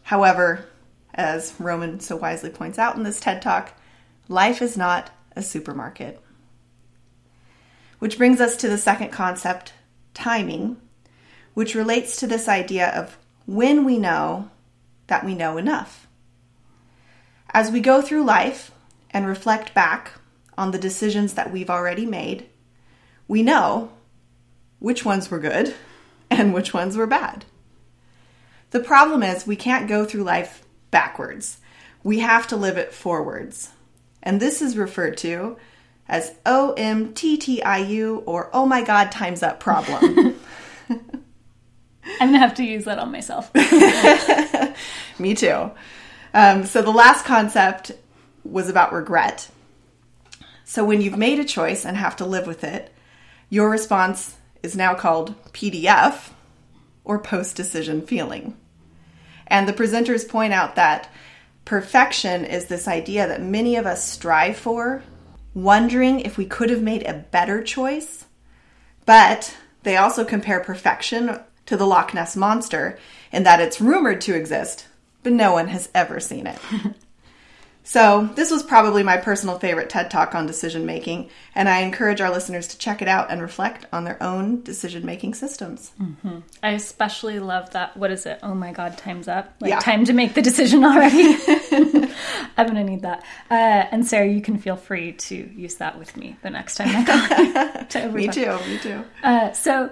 However, 0.04 0.66
as 1.14 1.54
Roman 1.58 2.02
so 2.02 2.18
wisely 2.18 2.50
points 2.50 2.78
out 2.78 2.98
in 2.98 3.04
this 3.04 3.22
TED 3.22 3.42
Talk, 3.42 3.72
life 4.28 4.62
is 4.62 4.76
not 4.76 5.10
a 5.38 5.42
supermarket. 5.42 6.22
Which 8.00 8.18
brings 8.18 8.42
us 8.42 8.58
to 8.58 8.68
the 8.68 8.78
second 8.78 9.14
concept, 9.14 9.72
timing, 10.14 10.76
which 11.54 11.76
relates 11.76 12.18
to 12.18 12.28
this 12.28 12.50
idea 12.50 12.90
of 12.90 13.18
when 13.46 13.86
we 13.86 13.98
know 13.98 14.50
that 15.08 15.26
we 15.26 15.34
know 15.34 15.58
enough. 15.58 16.09
As 17.52 17.72
we 17.72 17.80
go 17.80 18.02
through 18.02 18.24
life 18.24 18.72
and 19.12 19.26
reflect 19.26 19.74
back 19.74 20.14
on 20.58 20.72
the 20.72 20.78
decisions 20.78 21.34
that 21.34 21.52
we've 21.52 21.70
already 21.70 22.06
made, 22.06 22.48
we 23.28 23.44
know 23.44 23.92
which 24.80 25.04
ones 25.04 25.32
were 25.32 25.40
good 25.40 25.74
and 26.30 26.54
which 26.54 26.74
ones 26.74 26.96
were 26.96 27.08
bad. 27.08 27.46
The 28.72 28.80
problem 28.80 29.24
is 29.24 29.48
we 29.48 29.56
can't 29.56 29.88
go 29.88 30.06
through 30.06 30.24
life 30.24 30.64
backwards. 30.92 31.58
We 32.04 32.20
have 32.20 32.48
to 32.48 32.56
live 32.56 32.78
it 32.78 32.94
forwards. 32.94 33.72
And 34.22 34.40
this 34.40 34.62
is 34.62 34.78
referred 34.78 35.18
to 35.18 35.58
as 36.08 36.36
OMTTIU 36.46 38.24
or 38.26 38.50
oh 38.54 38.66
my 38.66 38.84
god 38.84 39.12
times 39.12 39.42
up 39.42 39.60
problem. 39.60 40.36
I'm 40.90 42.30
gonna 42.30 42.40
have 42.40 42.56
to 42.56 42.64
use 42.64 42.86
that 42.86 43.00
on 43.00 43.12
myself. 43.12 43.54
Me 45.20 45.36
too. 45.36 45.72
Um, 46.34 46.66
so 46.66 46.82
the 46.82 46.92
last 46.92 47.26
concept 47.26 47.92
was 48.44 48.70
about 48.70 48.94
regret. 48.94 49.50
So 50.64 50.86
when 50.86 51.02
you've 51.02 51.18
made 51.18 51.40
a 51.40 51.46
choice 51.46 51.86
and 51.86 51.98
have 51.98 52.16
to 52.18 52.26
live 52.26 52.46
with 52.46 52.64
it, 52.64 52.94
your 53.50 53.70
response 53.70 54.38
is 54.62 54.76
now 54.76 54.94
called 54.94 55.36
PDF 55.52 56.30
or 57.04 57.20
post 57.20 57.56
decision 57.56 58.06
feeling. 58.06 58.56
And 59.48 59.68
the 59.68 59.74
presenters 59.74 60.28
point 60.28 60.54
out 60.54 60.76
that 60.76 61.12
perfection 61.66 62.46
is 62.46 62.68
this 62.68 62.88
idea 62.88 63.28
that 63.28 63.42
many 63.42 63.76
of 63.76 63.86
us 63.86 64.04
strive 64.04 64.58
for, 64.58 65.04
wondering 65.56 66.20
if 66.20 66.38
we 66.38 66.46
could 66.46 66.70
have 66.70 66.84
made 66.84 67.04
a 67.04 67.26
better 67.32 67.64
choice. 67.64 68.26
But 69.06 69.56
they 69.82 69.98
also 69.98 70.24
compare 70.24 70.60
perfection 70.60 71.40
to 71.66 71.78
the 71.78 71.88
Loch 71.88 72.14
Ness 72.14 72.36
Monster 72.36 73.00
in 73.32 73.44
that 73.44 73.60
it's 73.60 73.82
rumored 73.82 74.22
to 74.22 74.36
exist, 74.36 74.86
but 75.24 75.34
no 75.34 75.54
one 75.54 75.68
has 75.68 75.90
ever 75.94 76.20
seen 76.20 76.48
it. 76.48 76.58
So, 77.90 78.30
this 78.36 78.52
was 78.52 78.62
probably 78.62 79.02
my 79.02 79.18
personal 79.18 79.58
favorite 79.58 79.90
TED 79.90 80.12
Talk 80.12 80.36
on 80.36 80.46
decision 80.46 80.86
making, 80.86 81.32
and 81.56 81.68
I 81.68 81.80
encourage 81.80 82.22
our 82.22 82.30
listeners 82.30 82.68
to 82.68 82.78
check 82.78 83.02
it 83.02 83.08
out 83.08 83.32
and 83.32 83.42
reflect 83.42 83.88
on 83.92 84.04
their 84.04 84.22
own 84.22 84.62
decision 84.62 85.08
making 85.08 85.34
systems. 85.34 85.92
Mm-hmm. 86.00 86.42
I 86.62 86.74
especially 86.74 87.40
love 87.40 87.72
that. 87.72 87.98
What 87.98 88.12
is 88.12 88.28
it? 88.28 88.42
Oh 88.44 88.54
my 88.54 88.74
God, 88.74 88.96
time's 89.00 89.28
up. 89.28 89.56
Like, 89.60 89.72
yeah. 89.72 89.80
time 89.80 90.06
to 90.06 90.14
make 90.14 90.36
the 90.36 90.44
decision 90.44 90.86
already. 90.86 91.36
I'm 92.58 92.68
going 92.68 92.76
to 92.76 92.84
need 92.84 93.02
that. 93.02 93.24
Uh, 93.50 93.88
and 93.90 94.06
Sarah, 94.06 94.28
you 94.28 94.42
can 94.42 94.60
feel 94.60 94.76
free 94.76 95.14
to 95.14 95.36
use 95.36 95.78
that 95.78 95.98
with 95.98 96.16
me 96.16 96.38
the 96.44 96.52
next 96.52 96.76
time 96.76 96.90
I 96.92 97.88
call. 97.90 98.12
me 98.12 98.28
too, 98.28 98.56
me 98.68 98.78
too. 98.78 99.04
Uh, 99.24 99.52
so, 99.54 99.90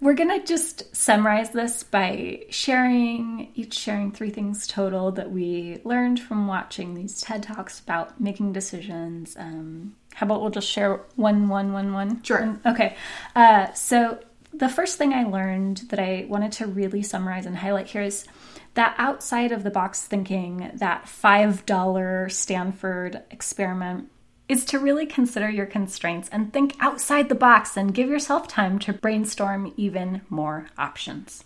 we're 0.00 0.14
going 0.14 0.40
to 0.40 0.46
just 0.46 0.94
summarize 0.96 1.50
this 1.50 1.82
by 1.82 2.44
sharing, 2.48 3.50
each 3.54 3.74
sharing 3.74 4.12
three 4.12 4.30
things 4.30 4.66
total 4.66 5.12
that 5.12 5.30
we 5.30 5.80
learned 5.84 6.18
from 6.20 6.46
watching 6.46 6.94
these 6.94 7.20
TED 7.20 7.42
Talks 7.42 7.80
about 7.80 8.18
making 8.20 8.52
decisions. 8.52 9.36
Um, 9.38 9.94
how 10.14 10.26
about 10.26 10.40
we'll 10.40 10.50
just 10.50 10.68
share 10.68 11.02
one, 11.16 11.48
one, 11.48 11.72
one, 11.72 11.92
one? 11.92 12.22
Sure. 12.22 12.58
Okay. 12.64 12.96
Uh, 13.36 13.72
so, 13.72 14.20
the 14.52 14.68
first 14.68 14.98
thing 14.98 15.12
I 15.12 15.24
learned 15.24 15.82
that 15.90 16.00
I 16.00 16.26
wanted 16.28 16.50
to 16.52 16.66
really 16.66 17.02
summarize 17.02 17.46
and 17.46 17.56
highlight 17.56 17.86
here 17.86 18.02
is 18.02 18.26
that 18.74 18.96
outside 18.98 19.52
of 19.52 19.62
the 19.62 19.70
box 19.70 20.02
thinking, 20.02 20.72
that 20.74 21.04
$5 21.04 22.32
Stanford 22.32 23.22
experiment 23.30 24.10
is 24.50 24.64
to 24.64 24.80
really 24.80 25.06
consider 25.06 25.48
your 25.48 25.64
constraints 25.64 26.28
and 26.30 26.52
think 26.52 26.74
outside 26.80 27.28
the 27.28 27.34
box 27.36 27.76
and 27.76 27.94
give 27.94 28.08
yourself 28.08 28.48
time 28.48 28.80
to 28.80 28.92
brainstorm 28.92 29.72
even 29.76 30.22
more 30.28 30.66
options. 30.76 31.44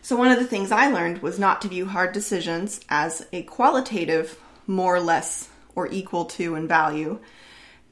So, 0.00 0.14
one 0.14 0.30
of 0.30 0.38
the 0.38 0.46
things 0.46 0.70
I 0.70 0.92
learned 0.92 1.22
was 1.22 1.40
not 1.40 1.60
to 1.62 1.68
view 1.68 1.86
hard 1.86 2.12
decisions 2.12 2.80
as 2.88 3.26
a 3.32 3.42
qualitative, 3.42 4.40
more 4.68 4.94
or 4.94 5.00
less, 5.00 5.48
or 5.74 5.88
equal 5.90 6.24
to 6.26 6.54
in 6.54 6.68
value. 6.68 7.18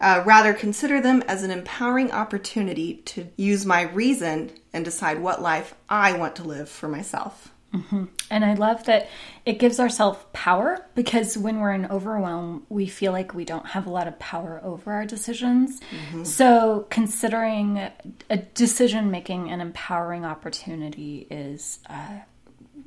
Uh, 0.01 0.23
rather, 0.25 0.55
consider 0.55 1.01
them 1.01 1.23
as 1.27 1.43
an 1.43 1.51
empowering 1.51 2.13
opportunity 2.13 2.99
to 3.07 3.27
use 3.37 3.67
my 3.67 3.83
reason 3.83 4.53
and 4.73 4.85
decide 4.85 5.19
what 5.19 5.43
life 5.43 5.75
I 5.89 6.13
want 6.13 6.37
to 6.37 6.45
live 6.45 6.69
for 6.69 6.89
myself. 6.89 7.53
Mm-hmm. 7.75 8.05
And 8.31 8.45
I 8.45 8.55
love 8.55 8.85
that 8.85 9.09
it 9.45 9.59
gives 9.59 9.79
ourselves 9.79 10.19
power 10.33 10.87
because 10.95 11.37
when 11.37 11.61
we're 11.61 11.73
in 11.73 11.87
overwhelm, 11.87 12.65
we 12.71 12.87
feel 12.87 13.13
like 13.13 13.35
we 13.35 13.45
don't 13.45 13.67
have 13.67 13.87
a 13.87 13.91
lot 13.91 14.09
of 14.09 14.19
power 14.19 14.61
over 14.65 14.93
our 14.93 15.05
decisions. 15.05 15.81
Mm-hmm. 15.81 16.25
So, 16.25 16.87
considering 16.89 17.91
a 18.31 18.37
decision 18.37 19.11
making 19.11 19.51
an 19.51 19.61
empowering 19.61 20.25
opportunity 20.25 21.27
is. 21.31 21.81
Uh, 21.89 22.21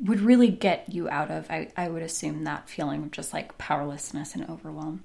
would 0.04 0.22
really 0.22 0.50
get 0.50 0.91
you 0.91 1.08
out 1.10 1.30
of, 1.30 1.46
I, 1.52 1.67
I 1.78 1.88
would 1.88 2.02
assume, 2.02 2.44
that 2.46 2.67
feeling 2.67 3.04
of 3.04 3.12
just 3.12 3.34
like 3.34 3.56
powerlessness 3.60 4.34
and 4.34 4.50
overwhelm. 4.50 5.04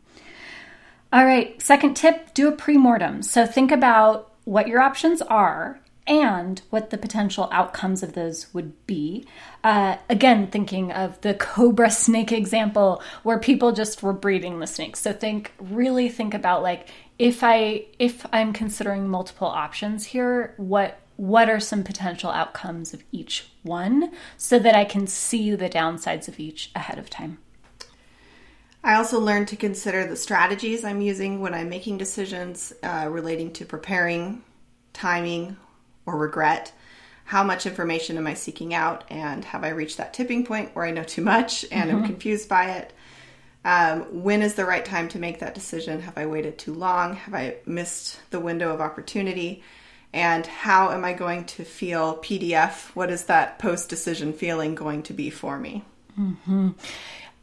All 1.13 1.25
right, 1.25 1.61
second 1.61 1.97
tip 1.97 2.33
do 2.33 2.49
a 2.49 2.53
pre 2.53 2.79
mortem. 2.79 3.23
So 3.23 3.45
think 3.45 3.73
about 3.73 4.33
what 4.45 4.69
your 4.69 4.81
options 4.81 5.21
are 5.21 5.81
and 6.07 6.63
what 6.71 6.91
the 6.91 6.99
potential 6.99 7.49
outcomes 7.53 8.03
of 8.03 8.13
those 8.13 8.53
would 8.55 8.87
be. 8.87 9.27
Uh, 9.65 9.97
again, 10.09 10.47
thinking 10.47 10.93
of 10.93 11.21
the 11.23 11.35
cobra 11.35 11.91
snake 11.91 12.33
example 12.33 13.03
where 13.23 13.39
people 13.39 13.73
just 13.73 14.03
were 14.03 14.13
breeding 14.13 14.61
the 14.61 14.67
snakes. 14.67 15.01
So 15.01 15.13
think, 15.13 15.53
really 15.59 16.09
think 16.09 16.35
about 16.35 16.63
like 16.63 16.89
if 17.19 17.43
I 17.43 17.87
if 17.99 18.27
I'm 18.33 18.53
considering 18.53 19.09
multiple 19.09 19.49
options 19.49 20.07
here, 20.07 20.55
what 20.57 21.01
what 21.17 21.49
are 21.49 21.61
some 21.61 21.83
potential 21.83 22.31
outcomes 22.31 22.93
of 22.93 23.03
each 23.11 23.49
one 23.63 24.13
so 24.37 24.59
that 24.59 24.77
I 24.77 24.85
can 24.85 25.07
see 25.07 25.55
the 25.55 25.69
downsides 25.69 26.29
of 26.29 26.39
each 26.39 26.71
ahead 26.75 26.99
of 26.99 27.09
time. 27.09 27.39
I 28.85 28.95
also 28.95 29.19
learned 29.19 29.49
to 29.49 29.57
consider 29.57 30.07
the 30.07 30.15
strategies 30.15 30.85
I'm 30.85 31.01
using 31.01 31.41
when 31.41 31.55
I'm 31.55 31.71
making 31.71 31.99
decisions 31.99 32.73
uh, 32.83 33.09
relating 33.11 33.53
to 33.55 33.65
preparing, 33.65 34.43
timing, 34.93 35.57
or 36.07 36.17
regret? 36.17 36.73
How 37.25 37.43
much 37.43 37.67
information 37.67 38.17
am 38.17 38.27
I 38.27 38.35
seeking 38.35 38.73
out? 38.73 39.05
And 39.11 39.45
have 39.47 39.65
I 39.65 39.71
reached 39.71 39.99
that 39.99 40.15
tipping 40.15 40.47
point 40.47 40.75
where 40.75 40.85
I 40.85 40.93
know 40.93 41.03
too 41.03 41.23
much 41.23 41.65
and 41.73 41.91
mm-hmm. 41.91 41.99
am 41.99 42.07
confused 42.07 42.49
by 42.49 42.71
it? 42.71 42.93
Um, 43.65 44.23
when 44.23 44.43
is 44.43 44.55
the 44.55 44.65
right 44.65 44.85
time 44.85 45.09
to 45.09 45.19
make 45.19 45.41
that 45.41 45.55
decision? 45.55 46.01
Have 46.03 46.17
I 46.17 46.27
waited 46.27 46.57
too 46.57 46.73
long? 46.73 47.17
Have 47.17 47.35
I 47.35 47.57
missed 47.67 48.21
the 48.31 48.39
window 48.39 48.73
of 48.73 48.81
opportunity? 48.81 49.65
And 50.13 50.47
how 50.47 50.93
am 50.93 51.05
I 51.05 51.13
going 51.13 51.47
to 51.47 51.65
feel 51.65 52.17
PDF? 52.19 52.95
What 52.95 53.11
is 53.11 53.25
that 53.25 53.59
post 53.59 53.91
decision 53.91 54.33
feeling 54.33 54.77
going 54.77 55.03
to 55.03 55.13
be 55.13 55.31
for 55.31 55.59
me? 55.59 55.85
Mm-hmm. 56.19 56.71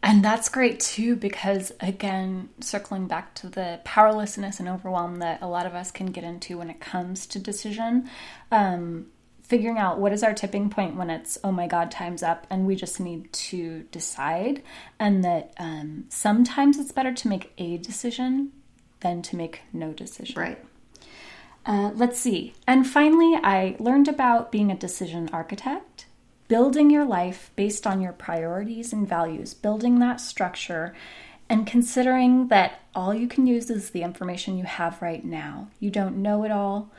And 0.06 0.24
that's 0.24 0.50
great 0.50 0.82
too, 0.82 1.16
because 1.16 1.72
again, 1.80 2.50
circling 2.60 3.08
back 3.08 3.34
to 3.36 3.48
the 3.48 3.80
powerlessness 3.86 4.60
and 4.60 4.68
overwhelm 4.68 5.20
that 5.20 5.42
a 5.42 5.48
lot 5.48 5.66
of 5.66 5.74
us 5.74 5.92
can 5.92 6.08
get 6.08 6.26
into 6.26 6.58
when 6.58 6.70
it 6.70 6.82
comes 6.82 7.26
to 7.28 7.40
decision, 7.40 8.10
um, 8.52 9.08
figuring 9.42 9.78
out 9.78 10.00
what 10.00 10.12
is 10.12 10.22
our 10.22 10.34
tipping 10.34 10.70
point 10.70 10.98
when 10.98 11.10
it's, 11.10 11.38
oh 11.42 11.54
my 11.54 11.68
God, 11.68 11.90
time's 11.90 12.22
up, 12.22 12.46
and 12.50 12.68
we 12.68 12.76
just 12.76 13.00
need 13.00 13.32
to 13.32 13.86
decide. 13.92 14.62
And 15.00 15.24
that 15.24 15.54
um, 15.58 16.06
sometimes 16.10 16.78
it's 16.80 16.92
better 16.92 17.14
to 17.14 17.28
make 17.30 17.54
a 17.58 17.78
decision 17.78 18.52
than 19.00 19.22
to 19.22 19.38
make 19.38 19.62
no 19.72 19.94
decision. 19.94 20.36
Right. 20.40 20.66
Uh, 21.66 21.92
let's 21.96 22.20
see. 22.20 22.54
And 22.68 22.86
finally, 22.86 23.40
I 23.42 23.78
learned 23.80 24.10
about 24.10 24.52
being 24.52 24.70
a 24.70 24.76
decision 24.76 25.30
architect 25.32 25.93
building 26.54 26.92
your 26.92 27.04
life 27.04 27.50
based 27.56 27.88
on 27.88 28.00
your 28.00 28.14
priorities 28.14 28.94
and 28.94 29.10
values, 29.10 29.56
building 29.56 29.98
that 29.98 30.22
structure, 30.22 30.94
and 31.50 31.66
considering 31.66 32.48
that 32.50 32.80
all 32.94 33.12
you 33.12 33.28
can 33.28 33.48
use 33.48 33.72
is 33.72 33.90
the 33.90 34.04
information 34.04 34.56
you 34.56 34.64
have 34.64 35.02
right 35.02 35.26
now. 35.26 35.68
You 35.80 35.90
don't 35.90 36.18
know 36.18 36.44
it 36.44 36.52
all. 36.52 36.92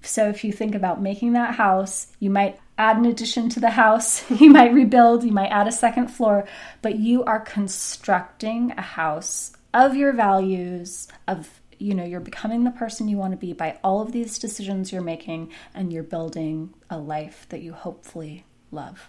So 0.00 0.30
if 0.30 0.42
you 0.42 0.52
think 0.52 0.74
about 0.74 1.02
making 1.02 1.34
that 1.34 1.56
house, 1.56 2.06
you 2.18 2.30
might 2.30 2.58
add 2.78 2.96
an 2.96 3.04
addition 3.04 3.50
to 3.50 3.60
the 3.60 3.68
house, 3.68 4.24
you 4.40 4.48
might 4.48 4.72
rebuild, 4.72 5.22
you 5.22 5.32
might 5.32 5.50
add 5.50 5.68
a 5.68 5.72
second 5.72 6.08
floor, 6.08 6.48
but 6.80 6.98
you 6.98 7.24
are 7.24 7.40
constructing 7.40 8.72
a 8.78 8.80
house 8.80 9.52
of 9.74 9.96
your 9.96 10.14
values, 10.14 11.08
of 11.26 11.60
you 11.78 11.92
know, 11.92 12.06
you're 12.06 12.20
becoming 12.20 12.64
the 12.64 12.70
person 12.70 13.06
you 13.06 13.18
want 13.18 13.32
to 13.32 13.36
be 13.36 13.52
by 13.52 13.78
all 13.84 14.00
of 14.00 14.12
these 14.12 14.38
decisions 14.38 14.92
you're 14.92 15.02
making, 15.02 15.52
and 15.74 15.92
you're 15.92 16.02
building 16.02 16.72
a 16.88 16.96
life 16.96 17.44
that 17.50 17.60
you 17.60 17.74
hopefully 17.74 18.46
love. 18.70 19.08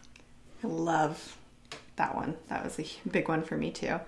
Love 0.63 1.37
that 1.95 2.15
one. 2.15 2.35
That 2.47 2.63
was 2.63 2.79
a 2.79 2.85
big 3.09 3.27
one 3.27 3.43
for 3.43 3.57
me 3.57 3.71
too. 3.71 3.99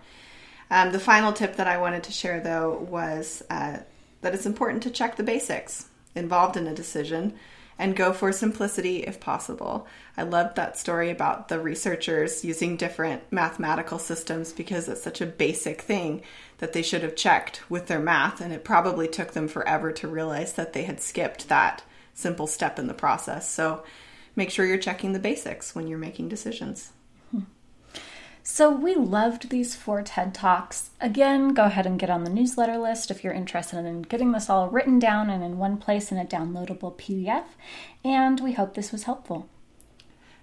Um, 0.69 0.91
the 0.91 0.99
final 0.99 1.33
tip 1.33 1.57
that 1.57 1.67
I 1.67 1.77
wanted 1.77 2.03
to 2.03 2.11
share, 2.11 2.39
though, 2.39 2.87
was 2.89 3.43
uh, 3.49 3.79
that 4.21 4.33
it's 4.33 4.45
important 4.45 4.83
to 4.83 4.89
check 4.89 5.17
the 5.17 5.23
basics 5.23 5.89
involved 6.15 6.55
in 6.55 6.65
a 6.65 6.73
decision 6.73 7.33
and 7.77 7.95
go 7.95 8.13
for 8.13 8.31
simplicity 8.31 8.97
if 8.97 9.19
possible. 9.19 9.87
I 10.15 10.23
loved 10.23 10.55
that 10.55 10.77
story 10.77 11.09
about 11.09 11.47
the 11.47 11.59
researchers 11.59 12.45
using 12.45 12.77
different 12.77 13.23
mathematical 13.31 13.97
systems 13.97 14.53
because 14.53 14.87
it's 14.87 15.01
such 15.01 15.19
a 15.19 15.25
basic 15.25 15.81
thing 15.81 16.21
that 16.59 16.73
they 16.73 16.83
should 16.83 17.01
have 17.01 17.15
checked 17.15 17.69
with 17.69 17.87
their 17.87 17.99
math, 17.99 18.39
and 18.39 18.53
it 18.53 18.63
probably 18.63 19.07
took 19.07 19.31
them 19.31 19.47
forever 19.47 19.91
to 19.93 20.07
realize 20.07 20.53
that 20.53 20.73
they 20.73 20.83
had 20.83 21.01
skipped 21.01 21.49
that 21.49 21.83
simple 22.13 22.47
step 22.47 22.77
in 22.77 22.87
the 22.87 22.93
process. 22.93 23.49
So 23.49 23.83
make 24.35 24.49
sure 24.49 24.65
you're 24.65 24.77
checking 24.77 25.13
the 25.13 25.19
basics 25.19 25.75
when 25.75 25.87
you're 25.87 25.97
making 25.97 26.29
decisions. 26.29 26.91
So, 28.43 28.71
we 28.71 28.95
loved 28.95 29.49
these 29.49 29.75
four 29.75 30.01
TED 30.01 30.33
Talks. 30.33 30.89
Again, 30.99 31.53
go 31.53 31.65
ahead 31.65 31.85
and 31.85 31.99
get 31.99 32.09
on 32.09 32.23
the 32.23 32.29
newsletter 32.29 32.79
list 32.79 33.11
if 33.11 33.23
you're 33.23 33.33
interested 33.33 33.85
in 33.85 34.01
getting 34.01 34.31
this 34.31 34.49
all 34.49 34.67
written 34.67 34.97
down 34.97 35.29
and 35.29 35.43
in 35.43 35.59
one 35.59 35.77
place 35.77 36.11
in 36.11 36.17
a 36.17 36.25
downloadable 36.25 36.97
PDF. 36.97 37.45
And 38.03 38.39
we 38.39 38.53
hope 38.53 38.73
this 38.73 38.91
was 38.91 39.03
helpful. 39.03 39.47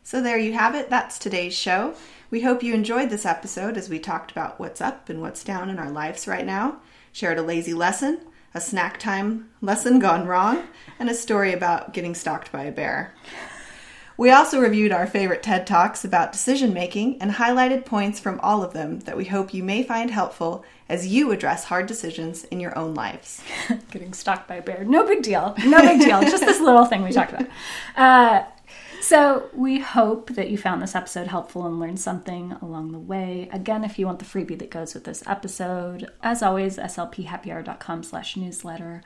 So, 0.04 0.22
there 0.22 0.38
you 0.38 0.52
have 0.52 0.76
it. 0.76 0.90
That's 0.90 1.18
today's 1.18 1.54
show. 1.54 1.96
We 2.30 2.42
hope 2.42 2.62
you 2.62 2.72
enjoyed 2.72 3.10
this 3.10 3.26
episode 3.26 3.76
as 3.76 3.88
we 3.88 3.98
talked 3.98 4.30
about 4.30 4.60
what's 4.60 4.80
up 4.80 5.08
and 5.08 5.20
what's 5.20 5.42
down 5.42 5.68
in 5.68 5.80
our 5.80 5.90
lives 5.90 6.28
right 6.28 6.46
now, 6.46 6.80
shared 7.10 7.38
a 7.38 7.42
lazy 7.42 7.74
lesson, 7.74 8.20
a 8.54 8.60
snack 8.60 9.00
time 9.00 9.50
lesson 9.60 9.98
gone 9.98 10.24
wrong, 10.24 10.68
and 11.00 11.10
a 11.10 11.14
story 11.14 11.52
about 11.52 11.92
getting 11.94 12.14
stalked 12.14 12.52
by 12.52 12.62
a 12.62 12.72
bear. 12.72 13.12
We 14.18 14.32
also 14.32 14.58
reviewed 14.58 14.90
our 14.90 15.06
favorite 15.06 15.44
TED 15.44 15.64
Talks 15.64 16.04
about 16.04 16.32
decision 16.32 16.74
making 16.74 17.22
and 17.22 17.30
highlighted 17.30 17.86
points 17.86 18.18
from 18.18 18.40
all 18.40 18.64
of 18.64 18.72
them 18.72 18.98
that 19.02 19.16
we 19.16 19.26
hope 19.26 19.54
you 19.54 19.62
may 19.62 19.84
find 19.84 20.10
helpful 20.10 20.64
as 20.88 21.06
you 21.06 21.30
address 21.30 21.62
hard 21.62 21.86
decisions 21.86 22.42
in 22.46 22.58
your 22.58 22.76
own 22.76 22.94
lives. 22.94 23.40
Getting 23.92 24.12
stalked 24.12 24.48
by 24.48 24.56
a 24.56 24.62
bear, 24.62 24.84
no 24.84 25.06
big 25.06 25.22
deal. 25.22 25.54
No 25.64 25.80
big 25.80 26.00
deal. 26.00 26.20
Just 26.22 26.44
this 26.44 26.58
little 26.60 26.84
thing 26.84 27.04
we 27.04 27.12
talked 27.12 27.32
about. 27.32 27.46
Uh, 27.94 28.44
so, 29.00 29.48
we 29.54 29.78
hope 29.78 30.30
that 30.30 30.50
you 30.50 30.58
found 30.58 30.82
this 30.82 30.96
episode 30.96 31.28
helpful 31.28 31.64
and 31.64 31.78
learned 31.78 32.00
something 32.00 32.56
along 32.60 32.90
the 32.90 32.98
way. 32.98 33.48
Again, 33.52 33.84
if 33.84 34.00
you 34.00 34.06
want 34.06 34.18
the 34.18 34.24
freebie 34.24 34.58
that 34.58 34.70
goes 34.70 34.94
with 34.94 35.04
this 35.04 35.22
episode, 35.28 36.10
as 36.24 36.42
always, 36.42 36.76
slphappyhour.com 36.76 38.02
slash 38.02 38.36
newsletter. 38.36 39.04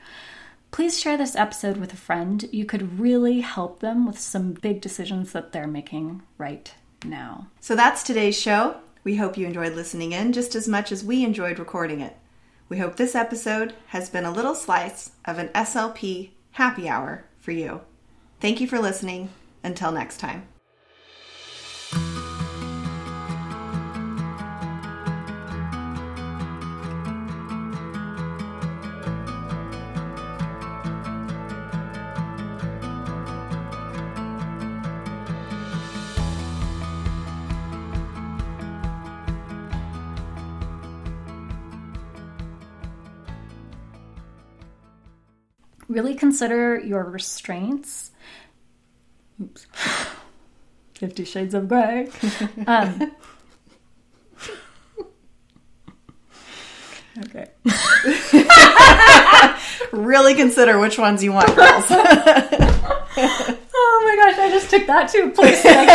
Please 0.73 0.99
share 0.99 1.17
this 1.17 1.35
episode 1.35 1.77
with 1.77 1.93
a 1.93 1.97
friend. 1.97 2.49
You 2.51 2.65
could 2.65 2.99
really 2.99 3.41
help 3.41 3.79
them 3.79 4.07
with 4.07 4.17
some 4.17 4.53
big 4.53 4.81
decisions 4.81 5.31
that 5.31 5.51
they're 5.51 5.67
making 5.67 6.23
right 6.39 6.73
now. 7.05 7.45
So 7.59 7.75
that's 7.75 8.01
today's 8.01 8.35
show. 8.35 8.77
We 9.03 9.17
hope 9.17 9.37
you 9.37 9.45
enjoyed 9.45 9.73
listening 9.73 10.13
in 10.13 10.33
just 10.33 10.55
as 10.55 10.67
much 10.67 10.91
as 10.91 11.03
we 11.03 11.23
enjoyed 11.23 11.59
recording 11.59 12.01
it. 12.01 12.17
We 12.69 12.79
hope 12.79 12.95
this 12.95 13.13
episode 13.13 13.75
has 13.89 14.09
been 14.09 14.25
a 14.25 14.31
little 14.31 14.55
slice 14.55 15.11
of 15.25 15.37
an 15.37 15.49
SLP 15.49 16.31
happy 16.53 16.89
hour 16.89 17.25
for 17.37 17.51
you. 17.51 17.81
Thank 18.39 18.59
you 18.59 18.65
for 18.65 18.79
listening. 18.79 19.29
Until 19.63 19.91
next 19.91 20.17
time. 20.17 20.52
Really 45.93 46.15
consider 46.15 46.79
your 46.79 47.03
restraints. 47.03 48.11
Oops. 49.41 49.65
Fifty 50.95 51.25
Shades 51.25 51.53
of 51.53 51.67
Grey. 51.67 52.09
um, 52.67 53.11
okay. 57.25 57.49
really 59.91 60.33
consider 60.35 60.79
which 60.79 60.97
ones 60.97 61.21
you 61.23 61.33
want, 61.33 61.53
girls. 61.55 61.85
oh 61.89 61.95
my 64.05 64.15
gosh, 64.15 64.39
I 64.39 64.49
just 64.49 64.69
took 64.69 64.87
that 64.87 65.09
to 65.09 65.25
a 65.25 65.29
place 65.29 65.61
that 65.63 65.77
I 65.77 65.85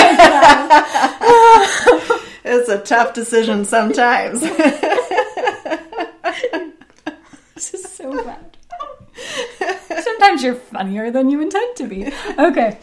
can't 2.10 2.22
it's 2.44 2.68
a 2.68 2.78
tough 2.78 3.14
decision 3.14 3.64
sometimes. 3.64 4.40
this 7.54 7.74
is 7.74 7.82
so 7.90 8.24
bad. 8.24 8.56
Sometimes 10.08 10.42
you're 10.42 10.54
funnier 10.54 11.10
than 11.10 11.28
you 11.28 11.40
intend 11.42 11.76
to 11.76 11.86
be. 11.86 12.10
Okay. 12.38 12.78